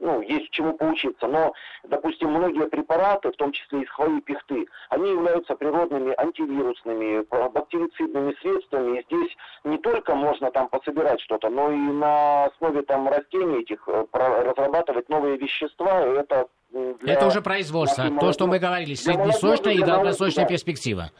ну, 0.00 0.22
есть 0.22 0.50
чему 0.50 0.72
поучиться. 0.76 1.26
Но, 1.26 1.52
допустим, 1.84 2.30
многие 2.30 2.66
препараты, 2.68 3.30
в 3.30 3.36
том 3.36 3.52
числе 3.52 3.82
из 3.82 3.90
хвои 3.90 4.20
пихты, 4.20 4.66
они 4.88 5.10
являются 5.10 5.54
природными 5.54 6.14
антивирусными, 6.18 7.24
бактерицидными 7.50 8.34
средствами. 8.40 8.98
И 8.98 9.04
здесь 9.04 9.36
не 9.64 9.78
только 9.78 10.14
можно 10.14 10.50
там 10.50 10.68
пособирать 10.68 11.20
что-то, 11.20 11.48
но 11.48 11.70
и 11.70 11.76
на 11.76 12.46
основе 12.46 12.82
там 12.82 13.08
растений 13.08 13.60
этих 13.60 13.86
э, 13.86 14.04
разрабатывать 14.12 15.08
новые 15.08 15.36
вещества. 15.36 16.06
И 16.06 16.10
это 16.10 16.48
для... 16.72 17.14
Это 17.14 17.26
уже 17.26 17.42
производство. 17.42 18.04
То, 18.18 18.32
что 18.32 18.46
мы 18.46 18.58
говорили, 18.58 18.94
среднесрочная 18.94 19.74
и 19.74 19.82
долгосрочная 19.82 20.46
перспектива. 20.46 21.10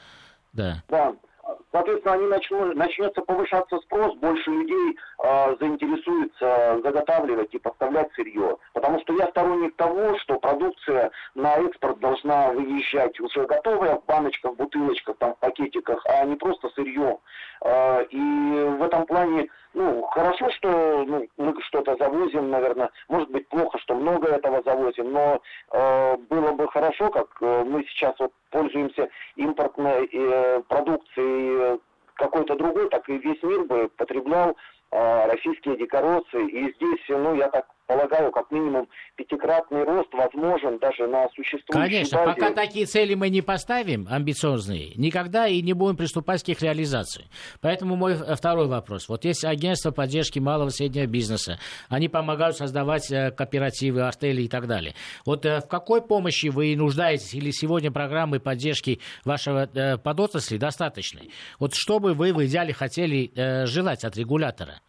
Да. 0.53 0.83
да 0.88 1.14
соответственно, 1.72 2.14
они 2.14 2.26
начнут, 2.26 2.76
начнется 2.76 3.20
повышаться 3.22 3.78
спрос, 3.78 4.14
больше 4.16 4.50
людей 4.50 4.98
э, 5.22 5.56
заинтересуется 5.61 6.80
заготавливать 6.83 7.54
и 7.54 7.59
поставлять 7.59 8.12
сырье. 8.14 8.56
Потому 8.72 9.00
что 9.00 9.14
я 9.14 9.28
сторонник 9.28 9.76
того, 9.76 10.18
что 10.18 10.38
продукция 10.38 11.11
на 11.35 11.56
экспорт 11.56 11.98
должна 12.00 12.48
выезжать 12.50 13.18
уже 13.20 13.46
готовая 13.46 13.96
в 13.96 14.04
баночках, 14.06 14.56
бутылочках, 14.56 15.16
там, 15.18 15.35
в 15.35 15.38
пакетиках, 15.38 16.04
а 16.06 16.24
не 16.24 16.37
просто 16.37 16.68
сырье. 16.70 17.18
Э, 17.62 18.04
и 18.04 18.64
в 18.78 18.83
этом 18.83 19.06
плане, 19.06 19.48
ну, 19.74 20.02
хорошо, 20.12 20.50
что 20.50 21.04
ну, 21.06 21.26
мы 21.37 21.54
что-то 21.62 21.96
завозим, 21.96 22.50
наверное, 22.50 22.90
может 23.09 23.30
быть 23.30 23.48
плохо, 23.48 23.78
что 23.78 23.94
много 23.94 24.28
этого 24.28 24.62
завозим, 24.64 25.12
но 25.12 25.40
э, 25.72 26.16
было 26.28 26.52
бы 26.52 26.68
хорошо, 26.68 27.11
как 27.11 27.28
э, 27.40 27.64
мы 27.64 27.85
сейчас 27.85 28.14
вот 28.18 28.33
пользуемся 28.50 29.09
импортной 29.37 30.09
э, 30.12 30.62
продукцией 30.68 31.60
какой-то 32.20 32.54
другой, 32.54 32.88
так 32.90 33.09
и 33.09 33.18
весь 33.18 33.42
мир 33.42 33.64
бы 33.64 33.88
потреблял 33.96 34.56
э, 34.92 35.26
российские 35.26 35.76
декорации. 35.76 36.48
И 36.48 36.74
здесь, 36.74 37.04
ну, 37.09 37.35
я 37.35 37.48
так 37.48 37.66
полагаю, 37.90 38.31
как 38.31 38.53
минимум 38.53 38.88
пятикратный 39.16 39.83
рост 39.83 40.12
возможен 40.12 40.79
даже 40.79 41.09
на 41.09 41.29
существующей 41.31 41.90
Конечно, 41.90 42.18
базе. 42.18 42.40
пока 42.40 42.53
такие 42.53 42.87
цели 42.87 43.14
мы 43.14 43.31
не 43.31 43.42
поставим, 43.42 44.07
амбициозные, 44.09 44.92
никогда 44.94 45.48
и 45.48 45.61
не 45.61 45.72
будем 45.72 45.96
приступать 45.96 46.44
к 46.44 46.48
их 46.48 46.62
реализации. 46.62 47.24
Поэтому 47.61 47.96
мой 47.96 48.14
второй 48.14 48.68
вопрос. 48.68 49.09
Вот 49.09 49.24
есть 49.24 49.44
агентство 49.44 49.90
поддержки 49.90 50.38
малого 50.38 50.68
и 50.68 50.70
среднего 50.70 51.07
бизнеса. 51.07 51.59
Они 51.88 52.09
помогают 52.09 52.57
создавать 52.57 53.11
э, 53.11 53.33
кооперативы, 53.33 54.03
артели 54.03 54.42
и 54.42 54.48
так 54.48 54.68
далее. 54.68 54.94
Вот 55.26 55.44
э, 55.44 55.61
в 55.61 55.66
какой 55.66 56.00
помощи 56.00 56.46
вы 56.46 56.76
нуждаетесь 56.76 57.35
или 57.35 57.50
сегодня 57.50 57.90
программы 57.90 58.38
поддержки 58.38 59.00
вашего 59.24 59.68
э, 59.74 59.98
подотрасли 59.98 60.59
достаточной? 60.59 61.33
Вот 61.59 61.74
что 61.74 61.98
бы 61.98 62.14
вы 62.14 62.33
в 62.33 62.44
идеале 62.46 62.72
хотели 62.72 63.33
желать 63.66 64.05
от 64.05 64.16
регулятора? 64.16 64.81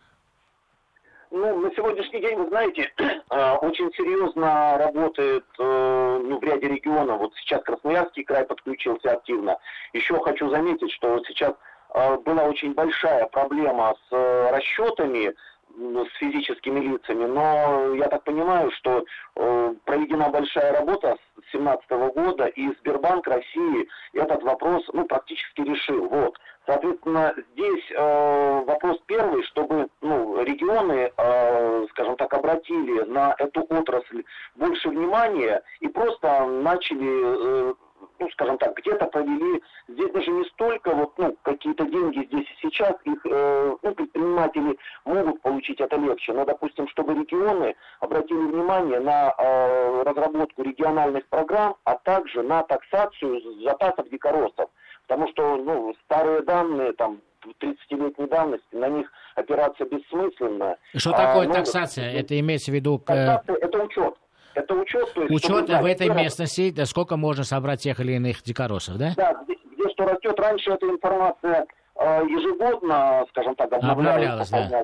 Ну, 1.31 1.59
на 1.59 1.71
сегодняшний 1.73 2.19
день, 2.19 2.37
вы 2.37 2.49
знаете, 2.49 2.91
очень 3.61 3.89
серьезно 3.93 4.77
работает 4.77 5.45
ну, 5.57 6.37
в 6.37 6.43
ряде 6.43 6.67
регионов. 6.67 7.19
Вот 7.19 7.33
сейчас 7.35 7.63
Красноярский 7.63 8.25
край 8.25 8.45
подключился 8.45 9.13
активно. 9.13 9.57
Еще 9.93 10.19
хочу 10.19 10.49
заметить, 10.49 10.91
что 10.91 11.13
вот 11.13 11.25
сейчас 11.27 11.55
была 12.25 12.43
очень 12.43 12.73
большая 12.73 13.27
проблема 13.27 13.95
с 14.09 14.51
расчетами 14.51 15.33
с 15.77 16.17
физическими 16.17 16.79
лицами, 16.79 17.25
но 17.25 17.93
я 17.95 18.07
так 18.07 18.23
понимаю, 18.23 18.71
что 18.71 19.03
э, 19.36 19.73
проведена 19.86 20.29
большая 20.29 20.73
работа 20.73 21.17
с 21.38 21.51
2017 21.51 21.89
года, 22.15 22.45
и 22.45 22.73
Сбербанк 22.79 23.27
России 23.27 23.88
этот 24.13 24.43
вопрос 24.43 24.84
ну, 24.93 25.05
практически 25.05 25.62
решил. 25.62 26.07
Вот. 26.07 26.38
Соответственно, 26.65 27.34
здесь 27.53 27.84
э, 27.91 28.63
вопрос 28.65 28.99
первый, 29.07 29.43
чтобы 29.43 29.88
ну, 30.01 30.43
регионы, 30.43 31.12
э, 31.17 31.86
скажем 31.91 32.15
так, 32.17 32.34
обратили 32.34 33.01
на 33.05 33.36
эту 33.39 33.62
отрасль 33.69 34.23
больше 34.55 34.89
внимания 34.89 35.63
и 35.79 35.88
просто 35.88 36.45
начали 36.45 37.71
э, 37.71 37.73
ну, 38.19 38.29
скажем 38.31 38.57
так, 38.57 38.75
где-то 38.77 39.07
провели, 39.07 39.61
здесь 39.87 40.11
даже 40.11 40.31
не 40.31 40.43
столько 40.45 40.91
вот, 40.93 41.17
ну, 41.17 41.35
какие-то 41.43 41.85
деньги 41.85 42.25
здесь 42.25 42.45
и 42.45 42.67
сейчас, 42.67 42.93
их, 43.03 43.19
э, 43.25 43.75
ну, 43.81 43.95
предприниматели 43.95 44.77
могут 45.05 45.41
получить 45.41 45.79
это 45.79 45.95
легче, 45.97 46.33
но, 46.33 46.45
допустим, 46.45 46.87
чтобы 46.89 47.13
регионы 47.13 47.75
обратили 47.99 48.37
внимание 48.37 48.99
на 48.99 49.33
э, 49.37 50.03
разработку 50.03 50.63
региональных 50.63 51.25
программ, 51.27 51.75
а 51.83 51.95
также 51.95 52.43
на 52.43 52.63
таксацию 52.63 53.41
запасов 53.63 54.09
дикоросов, 54.09 54.69
потому 55.07 55.27
что, 55.29 55.57
ну, 55.57 55.95
старые 56.05 56.41
данные, 56.43 56.93
там, 56.93 57.21
30-летней 57.59 58.27
давности, 58.27 58.75
на 58.75 58.89
них 58.89 59.11
опираться 59.35 59.85
бессмысленно. 59.85 60.77
Что 60.95 61.11
такое 61.11 61.49
а, 61.49 61.53
таксация? 61.53 62.11
Ну, 62.11 62.19
это 62.19 62.39
имеется 62.39 62.71
в 62.71 62.75
виду... 62.75 62.99
Таксация– 62.99 63.55
это 63.61 63.83
учет. 63.83 64.15
Это 64.53 64.75
учет. 64.75 65.13
То 65.13 65.23
есть, 65.23 65.33
учет 65.33 65.69
в 65.69 65.85
этой 65.85 66.07
знать, 66.07 66.23
местности, 66.23 66.71
да, 66.71 66.85
сколько 66.85 67.17
можно 67.17 67.43
собрать 67.43 67.81
тех 67.81 67.99
или 67.99 68.13
иных 68.13 68.43
дикоросов, 68.43 68.97
да? 68.97 69.13
Да, 69.15 69.33
где, 69.43 69.55
где 69.75 69.89
что 69.89 70.05
растет. 70.05 70.39
Раньше 70.39 70.71
эта 70.71 70.87
информация 70.87 71.65
э, 71.95 72.03
ежегодно, 72.27 73.25
скажем 73.29 73.55
так, 73.55 73.71
обновлялась. 73.71 74.49
да. 74.49 74.83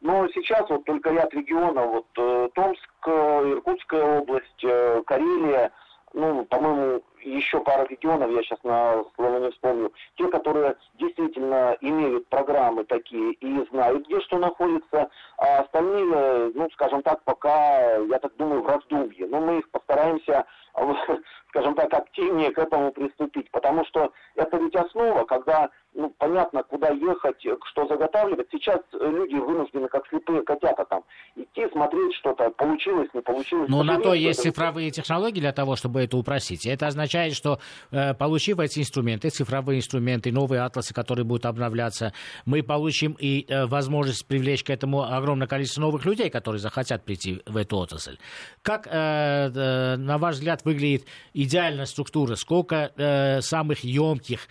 Но 0.00 0.28
сейчас 0.28 0.68
вот 0.68 0.84
только 0.84 1.10
ряд 1.10 1.32
регионов, 1.34 1.90
вот 1.90 2.06
э, 2.18 2.48
Томск, 2.54 2.90
э, 3.06 3.52
Иркутская 3.52 4.20
область, 4.20 4.64
э, 4.64 5.02
Карелия, 5.06 5.72
ну, 6.12 6.44
по-моему, 6.44 7.02
еще 7.30 7.60
пара 7.60 7.86
регионов, 7.86 8.30
я 8.30 8.42
сейчас 8.42 8.62
на 8.62 9.04
слово 9.14 9.38
не 9.38 9.50
вспомню, 9.50 9.92
те, 10.16 10.28
которые 10.28 10.76
действительно 10.94 11.76
имеют 11.80 12.26
программы 12.28 12.84
такие 12.84 13.32
и 13.32 13.66
знают, 13.70 14.06
где 14.06 14.20
что 14.20 14.38
находится, 14.38 15.10
а 15.38 15.60
остальные, 15.60 16.52
ну, 16.54 16.68
скажем 16.72 17.02
так, 17.02 17.22
пока, 17.24 17.96
я 17.96 18.18
так 18.18 18.36
думаю, 18.36 18.62
в 18.62 18.68
раздумье. 18.68 19.26
Но 19.26 19.40
мы 19.40 19.58
их 19.58 19.70
постараемся, 19.70 20.46
скажем 21.50 21.74
так, 21.74 21.92
активнее 21.92 22.50
к 22.50 22.58
этому 22.58 22.92
приступить, 22.92 23.50
потому 23.50 23.84
что 23.86 24.12
это 24.34 24.56
ведь 24.58 24.74
основа, 24.74 25.24
когда 25.24 25.70
ну, 25.96 26.12
понятно, 26.18 26.62
куда 26.62 26.90
ехать, 26.90 27.40
что 27.40 27.86
заготавливать. 27.86 28.48
Сейчас 28.52 28.80
люди 28.92 29.34
вынуждены, 29.34 29.88
как 29.88 30.06
слепые 30.08 30.42
котята, 30.42 30.84
там, 30.84 31.02
идти, 31.34 31.66
смотреть 31.72 32.14
что-то, 32.16 32.50
получилось, 32.50 33.08
не 33.14 33.22
получилось. 33.22 33.68
Но 33.68 33.82
на 33.82 33.98
то 33.98 34.12
есть 34.12 34.42
цифровые 34.42 34.90
технологии 34.90 35.40
для 35.40 35.52
того, 35.52 35.74
чтобы 35.74 36.02
это 36.02 36.16
упростить. 36.18 36.66
Это 36.66 36.86
означает, 36.86 37.34
что, 37.34 37.58
э, 37.90 38.12
получив 38.14 38.58
эти 38.58 38.80
инструменты, 38.80 39.30
цифровые 39.30 39.78
инструменты, 39.78 40.30
новые 40.32 40.60
атласы, 40.62 40.92
которые 40.92 41.24
будут 41.24 41.46
обновляться, 41.46 42.12
мы 42.44 42.62
получим 42.62 43.16
и 43.18 43.46
э, 43.48 43.64
возможность 43.66 44.26
привлечь 44.28 44.64
к 44.64 44.70
этому 44.70 45.02
огромное 45.02 45.46
количество 45.46 45.80
новых 45.80 46.04
людей, 46.04 46.28
которые 46.28 46.60
захотят 46.60 47.04
прийти 47.04 47.40
в 47.46 47.56
эту 47.56 47.78
отрасль. 47.78 48.18
Как, 48.60 48.86
э, 48.86 49.96
на 49.96 50.18
ваш 50.18 50.34
взгляд, 50.34 50.60
выглядит 50.66 51.06
идеальная 51.32 51.86
структура? 51.86 52.34
Сколько 52.34 53.40
самых 53.40 53.84
емких 53.84 54.48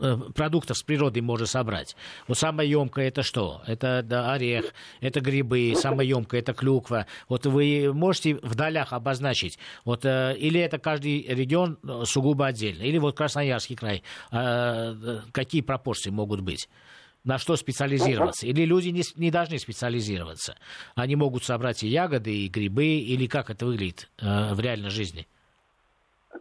Э, 0.00 0.20
продуктов 0.34 0.76
с 0.76 0.82
природы 0.82 1.22
можно 1.22 1.46
собрать. 1.46 1.96
Вот 2.28 2.36
самое 2.36 2.68
емкое 2.68 3.08
это 3.08 3.22
что? 3.22 3.62
Это 3.66 4.02
да, 4.04 4.32
орех, 4.32 4.74
это 5.00 5.20
грибы, 5.20 5.74
самое 5.76 6.08
емкое 6.08 6.40
это 6.40 6.52
клюква. 6.52 7.06
Вот 7.28 7.46
вы 7.46 7.92
можете 7.92 8.34
в 8.36 8.54
долях 8.54 8.92
обозначить, 8.92 9.58
вот, 9.84 10.04
э, 10.04 10.36
или 10.36 10.60
это 10.60 10.78
каждый 10.78 11.22
регион 11.22 11.78
э, 11.82 12.02
сугубо 12.06 12.46
отдельно, 12.46 12.82
или 12.82 12.98
вот 12.98 13.16
Красноярский 13.16 13.76
край, 13.76 14.02
какие 15.32 15.62
пропорции 15.62 16.10
могут 16.10 16.40
быть? 16.40 16.68
На 17.24 17.38
что 17.38 17.56
специализироваться. 17.56 18.46
Или 18.46 18.64
люди 18.64 18.88
не, 18.88 19.02
не 19.16 19.30
должны 19.30 19.58
специализироваться. 19.58 20.56
Они 20.94 21.16
могут 21.16 21.44
собрать 21.44 21.82
и 21.82 21.88
ягоды, 21.88 22.34
и 22.34 22.48
грибы, 22.48 22.86
или 22.86 23.26
как 23.26 23.50
это 23.50 23.66
выглядит 23.66 24.10
э, 24.20 24.54
в 24.54 24.60
реальной 24.60 24.90
жизни 24.90 25.26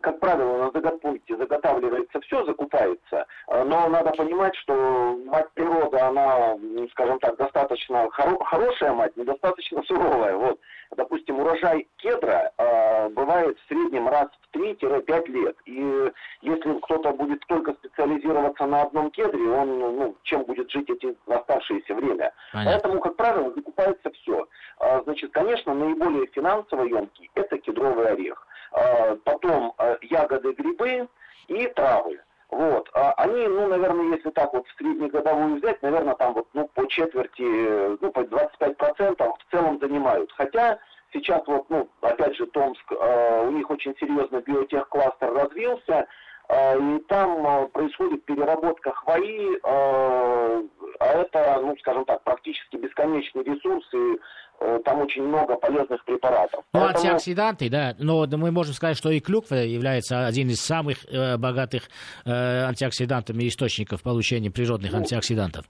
как 0.04 0.19
правило, 0.19 0.65
на 0.65 0.72
заготовке 0.72 1.22
заготавливается 1.43 2.19
все, 2.21 2.45
закупается, 2.45 3.25
э, 3.47 3.63
но 3.63 3.88
надо 3.89 4.12
понимать, 4.12 4.56
что 4.56 5.17
мать 5.25 5.49
природа, 5.53 6.08
она, 6.08 6.56
скажем 6.91 7.19
так, 7.19 7.38
достаточно 7.38 8.08
хоро- 8.17 8.43
хорошая 8.43 8.93
мать, 8.93 9.15
недостаточно 9.17 9.84
суровая. 9.88 10.36
Вот, 10.36 10.60
допустим, 10.95 11.39
урожай 11.39 11.88
кедра 11.97 12.51
э, 12.58 13.10
бывает 13.10 13.58
в 13.60 13.67
среднем 13.67 14.08
раз 14.08 14.27
в 14.41 14.58
3-5 14.58 15.27
лет. 15.27 15.56
И 15.65 16.12
если 16.41 16.79
кто-то 16.82 17.12
будет 17.12 17.45
только 17.47 17.73
специализироваться 17.73 18.65
на 18.65 18.84
одном 18.84 19.12
кедре, 19.12 19.49
он, 19.49 19.79
ну, 19.79 20.15
чем 20.23 20.43
будет 20.43 20.69
жить 20.71 20.89
эти 20.89 21.15
оставшееся 21.27 21.93
время. 21.95 22.32
Понятно. 22.51 22.71
Поэтому, 22.71 22.99
как 23.01 23.15
правило, 23.15 23.53
закупается 23.53 24.12
все. 24.12 24.47
Э, 24.79 25.01
значит, 25.03 25.32
конечно, 25.32 25.73
наиболее 25.73 26.27
финансово 26.27 26.84
емкий– 26.84 27.29
это 27.36 27.58
кедровый 27.58 28.08
орех. 28.08 28.47
А, 28.73 29.15
потом 29.23 29.73
а, 29.77 29.97
ягоды, 30.01 30.51
грибы 30.53 31.08
и 31.47 31.67
травы. 31.67 32.19
Вот. 32.49 32.89
А 32.93 33.13
они, 33.13 33.47
ну, 33.47 33.67
наверное, 33.67 34.15
если 34.15 34.29
так 34.29 34.53
вот 34.53 34.67
в 34.67 34.77
среднегодовую 34.77 35.56
взять, 35.56 35.82
наверное, 35.82 36.13
там 36.15 36.34
вот, 36.34 36.47
ну, 36.53 36.69
по 36.75 36.88
четверти, 36.88 37.97
ну, 37.99 38.12
по 38.12 38.19
25% 38.19 39.17
в 39.17 39.51
целом 39.51 39.79
занимают. 39.79 40.32
Хотя 40.34 40.77
сейчас 41.12 41.41
вот, 41.47 41.67
ну, 41.69 41.89
опять 42.01 42.36
же, 42.36 42.45
Томск, 42.47 42.91
у 42.91 43.51
них 43.51 43.69
очень 43.71 43.95
серьезно 43.99 44.41
биотехкластер 44.41 45.34
развился, 45.34 46.08
и 46.49 46.99
там 47.08 47.69
происходит 47.69 48.25
переработка 48.25 48.91
хвои, 48.91 49.60
а 49.63 50.62
это, 50.99 51.60
ну, 51.62 51.75
скажем 51.79 52.06
так, 52.06 52.23
практически 52.23 52.75
бесконечный 52.75 53.43
ресурс, 53.43 53.86
и 53.93 54.19
Э, 54.60 54.79
там 54.86 55.01
очень 55.01 55.23
много 55.23 55.56
полезных 55.58 56.03
препаратов. 56.06 56.63
Ну, 56.73 56.79
Поэтому... 56.79 57.06
антиоксиданты, 57.06 57.69
да, 57.69 57.95
но 57.99 58.25
мы 58.27 58.51
можем 58.51 58.73
сказать, 58.73 58.97
что 58.97 59.10
и 59.10 59.19
клюква 59.19 59.56
является 59.56 60.25
один 60.25 60.49
из 60.49 60.62
самых 60.62 61.06
э, 61.12 61.38
богатых 61.38 61.89
э, 62.23 62.32
антиоксидантами 62.32 63.47
источников 63.47 64.01
получения 64.03 64.51
природных 64.51 64.91
ну, 64.93 64.99
антиоксидантов. 64.99 65.65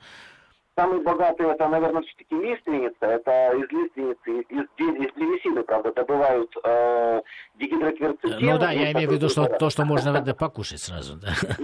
Самый 0.76 1.02
богатый 1.04 1.46
это, 1.46 1.68
наверное, 1.68 2.02
все-таки 2.02 2.36
лиственница. 2.36 3.06
Это 3.06 3.52
из 3.56 3.72
лиственницы, 3.72 4.42
из, 4.50 4.64
из 4.78 5.14
древесины, 5.14 5.62
правда, 5.64 5.94
добывают 5.94 6.52
э, 6.64 7.22
дигидрокверцетин. 7.56 8.40
Ну 8.42 8.58
да, 8.58 8.72
я 8.72 8.92
имею 8.92 9.10
в 9.10 9.14
виду, 9.14 9.30
что 9.30 9.46
то, 9.46 9.70
что 9.70 9.86
можно 9.86 10.22
покушать 10.34 10.80
сразу. 10.80 11.16
Да. 11.18 11.30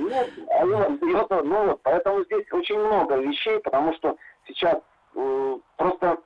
Ну, 0.61 0.75
а 0.75 0.89
ну, 0.99 1.43
ну, 1.43 1.65
вот, 1.67 1.79
поэтому 1.83 2.23
здесь 2.25 2.45
очень 2.51 2.77
много 2.77 3.15
вещей, 3.15 3.59
потому 3.59 3.93
что 3.93 4.17
сейчас 4.45 4.77
э, 5.15 5.57
просто 5.77 6.17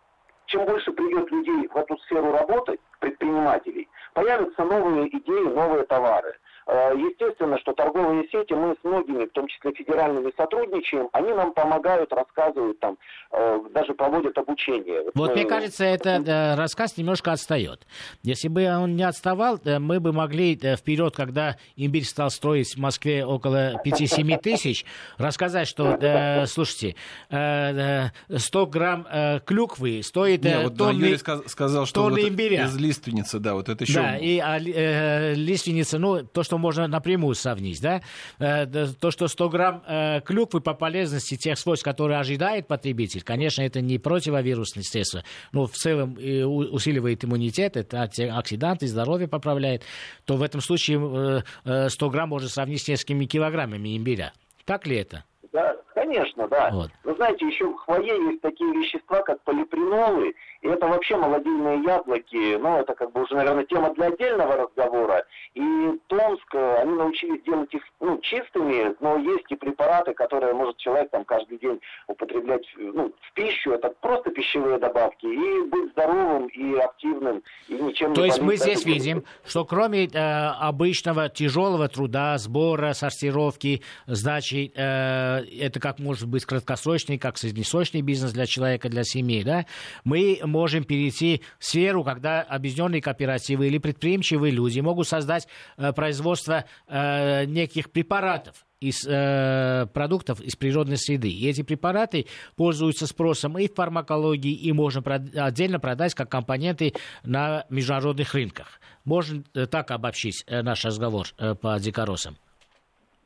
чем 0.47 0.65
больше 0.65 0.91
придет 0.91 1.31
людей 1.31 1.67
в 1.67 1.77
эту 1.77 1.97
сферу 1.99 2.31
работать, 2.31 2.79
предпринимателей, 2.99 3.87
появятся 4.13 4.63
новые 4.63 5.07
идеи, 5.09 5.53
новые 5.53 5.83
товары. 5.83 6.37
Э, 6.67 6.91
естественно, 6.95 7.57
что 7.59 7.73
торговые 7.73 8.27
сети, 8.29 8.53
мы 8.53 8.75
с 8.79 8.83
многими, 8.83 9.25
в 9.25 9.31
том 9.31 9.47
числе 9.47 9.73
федеральными, 9.73 10.31
сотрудничаем, 10.37 11.09
они 11.11 11.33
нам 11.33 11.53
помогают, 11.53 12.11
рассказывают, 12.13 12.79
там, 12.79 12.97
э, 13.31 13.59
даже 13.71 13.93
проводят 13.93 14.37
обучение. 14.37 15.03
Вот 15.13 15.29
мы... 15.29 15.35
мне 15.35 15.45
кажется, 15.45 15.83
этот 15.83 16.27
э, 16.27 16.55
рассказ 16.55 16.97
немножко 16.97 17.31
отстает. 17.31 17.85
Если 18.23 18.47
бы 18.47 18.65
он 18.65 18.95
не 18.95 19.03
отставал, 19.03 19.59
мы 19.63 19.99
бы 19.99 20.13
могли 20.13 20.55
вперед, 20.55 21.15
когда 21.15 21.57
имбирь 21.75 22.05
стал 22.05 22.29
строить 22.29 22.75
в 22.75 22.79
Москве 22.79 23.25
около 23.25 23.81
5-7 23.83 24.37
тысяч, 24.39 24.85
рассказать, 25.17 25.67
что, 25.67 26.45
слушайте, 26.47 26.95
100 27.29 28.65
грамм 28.67 29.07
клюквы 29.45 30.01
стоит 30.03 30.43
не, 30.43 30.63
вот 30.63 30.77
тонны, 30.77 31.03
Юрий 31.03 31.17
сказал, 31.17 31.85
что 31.85 32.03
тонны 32.03 32.21
вот 32.21 32.29
имбиря. 32.29 32.65
из 32.65 32.77
лиственницы, 32.77 33.39
да, 33.39 33.53
вот 33.53 33.69
это 33.69 33.83
еще... 33.83 33.93
Да, 33.93 34.17
и 34.17 34.39
а, 34.39 34.59
э, 34.59 35.33
лиственница, 35.35 35.99
ну, 35.99 36.23
то, 36.23 36.43
что 36.43 36.52
можно 36.57 36.87
напрямую 36.87 37.35
сравнить, 37.35 37.81
да, 37.81 38.01
э, 38.39 38.65
то, 38.99 39.11
что 39.11 39.27
100 39.27 39.49
грамм 39.49 39.83
э, 39.87 40.21
клюквы 40.21 40.61
по 40.61 40.73
полезности 40.73 41.35
тех 41.35 41.57
свойств, 41.57 41.83
которые 41.83 42.19
ожидает 42.19 42.67
потребитель, 42.67 43.23
конечно, 43.23 43.61
это 43.61 43.81
не 43.81 43.97
противовирусное 43.97 44.83
средство, 44.83 45.23
но 45.51 45.65
в 45.65 45.73
целом 45.73 46.17
э, 46.17 46.43
усиливает 46.43 47.23
иммунитет, 47.25 47.77
это 47.77 48.01
антиоксиданты, 48.01 48.87
здоровье 48.87 49.27
поправляет, 49.27 49.83
то 50.25 50.35
в 50.35 50.43
этом 50.43 50.61
случае 50.61 51.43
э, 51.65 51.89
100 51.89 52.05
э, 52.05 52.09
грамм 52.09 52.29
можно 52.29 52.49
сравнить 52.49 52.81
с 52.81 52.87
несколькими 52.87 53.25
килограммами 53.25 53.97
имбиря. 53.97 54.33
Так 54.65 54.87
ли 54.87 54.97
это? 54.97 55.25
Да, 55.51 55.75
конечно, 55.93 56.47
да. 56.47 56.71
Вот. 56.71 56.91
Вы 57.03 57.15
знаете, 57.15 57.45
еще 57.45 57.65
в 57.65 57.75
хвое 57.77 58.01
есть 58.31 58.41
такие 58.41 58.71
вещества, 58.73 59.21
как 59.21 59.41
полипринолы, 59.43 60.33
и 60.63 60.67
это 60.69 60.87
вообще 60.87 61.17
молодильные 61.17 61.83
яблоки, 61.83 62.55
ну, 62.55 62.77
это 62.77 62.95
как 62.95 63.11
бы 63.11 63.23
уже, 63.23 63.35
наверное, 63.35 63.65
тема 63.65 63.93
для 63.95 64.07
отдельного 64.07 64.55
разговора. 64.55 65.25
И 65.55 65.61
Томск, 66.07 66.55
они 66.55 66.93
научились 66.93 67.43
делать 67.43 67.73
их, 67.73 67.83
ну, 67.99 68.17
чистыми, 68.21 68.95
но 69.01 69.17
есть 69.17 69.45
и 69.49 69.55
препараты, 69.55 70.13
которые 70.13 70.53
может 70.53 70.77
человек 70.77 71.11
там 71.11 71.25
каждый 71.25 71.59
день 71.59 71.81
употреблять, 72.07 72.65
ну, 72.77 73.11
в 73.19 73.33
пищу, 73.33 73.73
это 73.73 73.89
просто 73.99 74.31
пищевые 74.31 74.79
добавки, 74.79 75.25
и 75.25 75.67
быть 75.67 75.91
здоровым, 75.91 76.47
и 76.47 76.79
активным, 76.79 77.43
и 77.67 77.73
ничем 77.73 78.13
То 78.13 78.21
не 78.21 78.27
есть 78.27 78.41
мы 78.41 78.55
здесь 78.55 78.85
видим, 78.85 79.25
что 79.45 79.65
кроме 79.65 80.05
э, 80.05 80.17
обычного 80.17 81.27
тяжелого 81.27 81.89
труда, 81.89 82.37
сбора, 82.37 82.93
сортировки, 82.93 83.81
сдачи, 84.07 84.71
э, 84.73 85.43
это 85.59 85.81
как 85.81 85.99
может 85.99 86.29
быть 86.29 86.45
краткосрочный, 86.45 87.17
как 87.17 87.37
среднесрочный 87.37 88.01
бизнес 88.01 88.31
для 88.31 88.45
человека, 88.45 88.87
для 88.87 89.03
семьи, 89.03 89.43
да, 89.43 89.65
мы 90.05 90.39
можем 90.53 90.83
перейти 90.83 91.41
в 91.59 91.65
сферу, 91.65 92.03
когда 92.03 92.41
объединенные 92.41 93.01
кооперативы 93.01 93.67
или 93.67 93.79
предприимчивые 93.79 94.51
люди 94.51 94.79
могут 94.79 95.07
создать 95.07 95.47
э, 95.77 95.91
производство 95.93 96.65
э, 96.87 97.45
неких 97.45 97.91
препаратов 97.91 98.65
из 98.79 99.07
э, 99.07 99.87
продуктов 99.93 100.41
из 100.41 100.55
природной 100.55 100.97
среды. 100.97 101.29
И 101.29 101.49
эти 101.49 101.63
препараты 101.63 102.27
пользуются 102.55 103.07
спросом 103.07 103.57
и 103.57 103.67
в 103.67 103.73
фармакологии, 103.73 104.53
и 104.53 104.71
можно 104.73 105.01
прод- 105.01 105.35
отдельно 105.37 105.79
продать 105.79 106.13
как 106.13 106.29
компоненты 106.29 106.93
на 107.23 107.65
международных 107.69 108.33
рынках. 108.33 108.79
Можно 109.05 109.43
э, 109.55 109.65
так 109.65 109.89
обобщить 109.91 110.45
наш 110.47 110.85
разговор 110.85 111.27
по 111.61 111.79
дикоросам? 111.79 112.37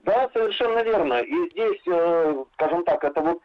Да, 0.05 0.29
совершенно 0.31 0.81
верно. 0.83 1.15
И 1.19 1.49
здесь, 1.51 1.81
скажем 2.53 2.85
так, 2.85 3.03
это 3.03 3.19
вот 3.19 3.39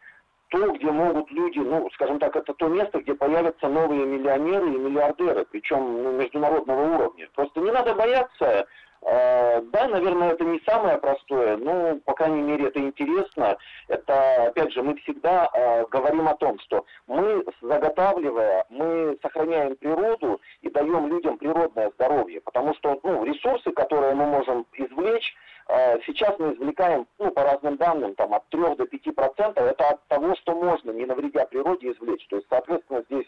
то, 0.52 0.70
где 0.70 0.90
могут 0.90 1.30
люди, 1.30 1.58
ну, 1.60 1.88
скажем 1.94 2.18
так, 2.18 2.36
это 2.36 2.52
то 2.52 2.68
место, 2.68 3.00
где 3.00 3.14
появятся 3.14 3.68
новые 3.68 4.04
миллионеры 4.04 4.66
и 4.66 4.78
миллиардеры, 4.78 5.46
причем 5.50 6.02
ну, 6.02 6.12
международного 6.12 6.94
уровня. 6.94 7.26
Просто 7.34 7.60
не 7.60 7.70
надо 7.70 7.94
бояться. 7.94 8.66
Э, 9.02 9.60
да, 9.60 9.88
наверное, 9.88 10.30
это 10.32 10.44
не 10.44 10.60
самое 10.60 10.98
простое, 10.98 11.56
но, 11.56 11.96
по 12.04 12.14
крайней 12.14 12.42
мере, 12.42 12.68
это 12.68 12.80
интересно. 12.80 13.56
Это, 13.88 14.46
опять 14.46 14.72
же, 14.72 14.82
мы 14.82 14.96
всегда 14.96 15.50
э, 15.52 15.84
говорим 15.90 16.28
о 16.28 16.36
том, 16.36 16.58
что 16.60 16.84
мы, 17.06 17.44
заготавливая, 17.60 18.64
мы 18.70 19.18
сохраняем 19.22 19.76
природу 19.76 20.40
и 20.60 20.70
даем 20.70 21.08
людям 21.08 21.38
природное 21.38 21.90
здоровье. 21.90 22.40
Потому 22.40 22.74
что 22.74 23.00
ну, 23.02 23.24
ресурсы, 23.24 23.72
которые 23.72 24.14
мы 24.14 24.26
можем 24.26 24.66
извлечь, 24.74 25.34
Э, 25.68 25.98
сейчас 26.06 26.38
мы 26.38 26.54
извлекаем, 26.54 27.06
ну, 27.18 27.30
по 27.30 27.42
разным 27.44 27.76
данным, 27.76 28.14
там, 28.14 28.34
от 28.34 28.46
3 28.48 28.76
до 28.76 28.86
5 28.86 29.14
процентов, 29.14 29.64
это 29.64 29.90
от 29.90 30.06
того, 30.08 30.34
что 30.36 30.54
можно, 30.54 30.90
не 30.90 31.06
навредя 31.06 31.46
природе, 31.46 31.92
извлечь. 31.92 32.26
То 32.28 32.36
есть, 32.36 32.48
соответственно, 32.50 33.02
здесь 33.08 33.26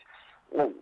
ну, 0.51 0.73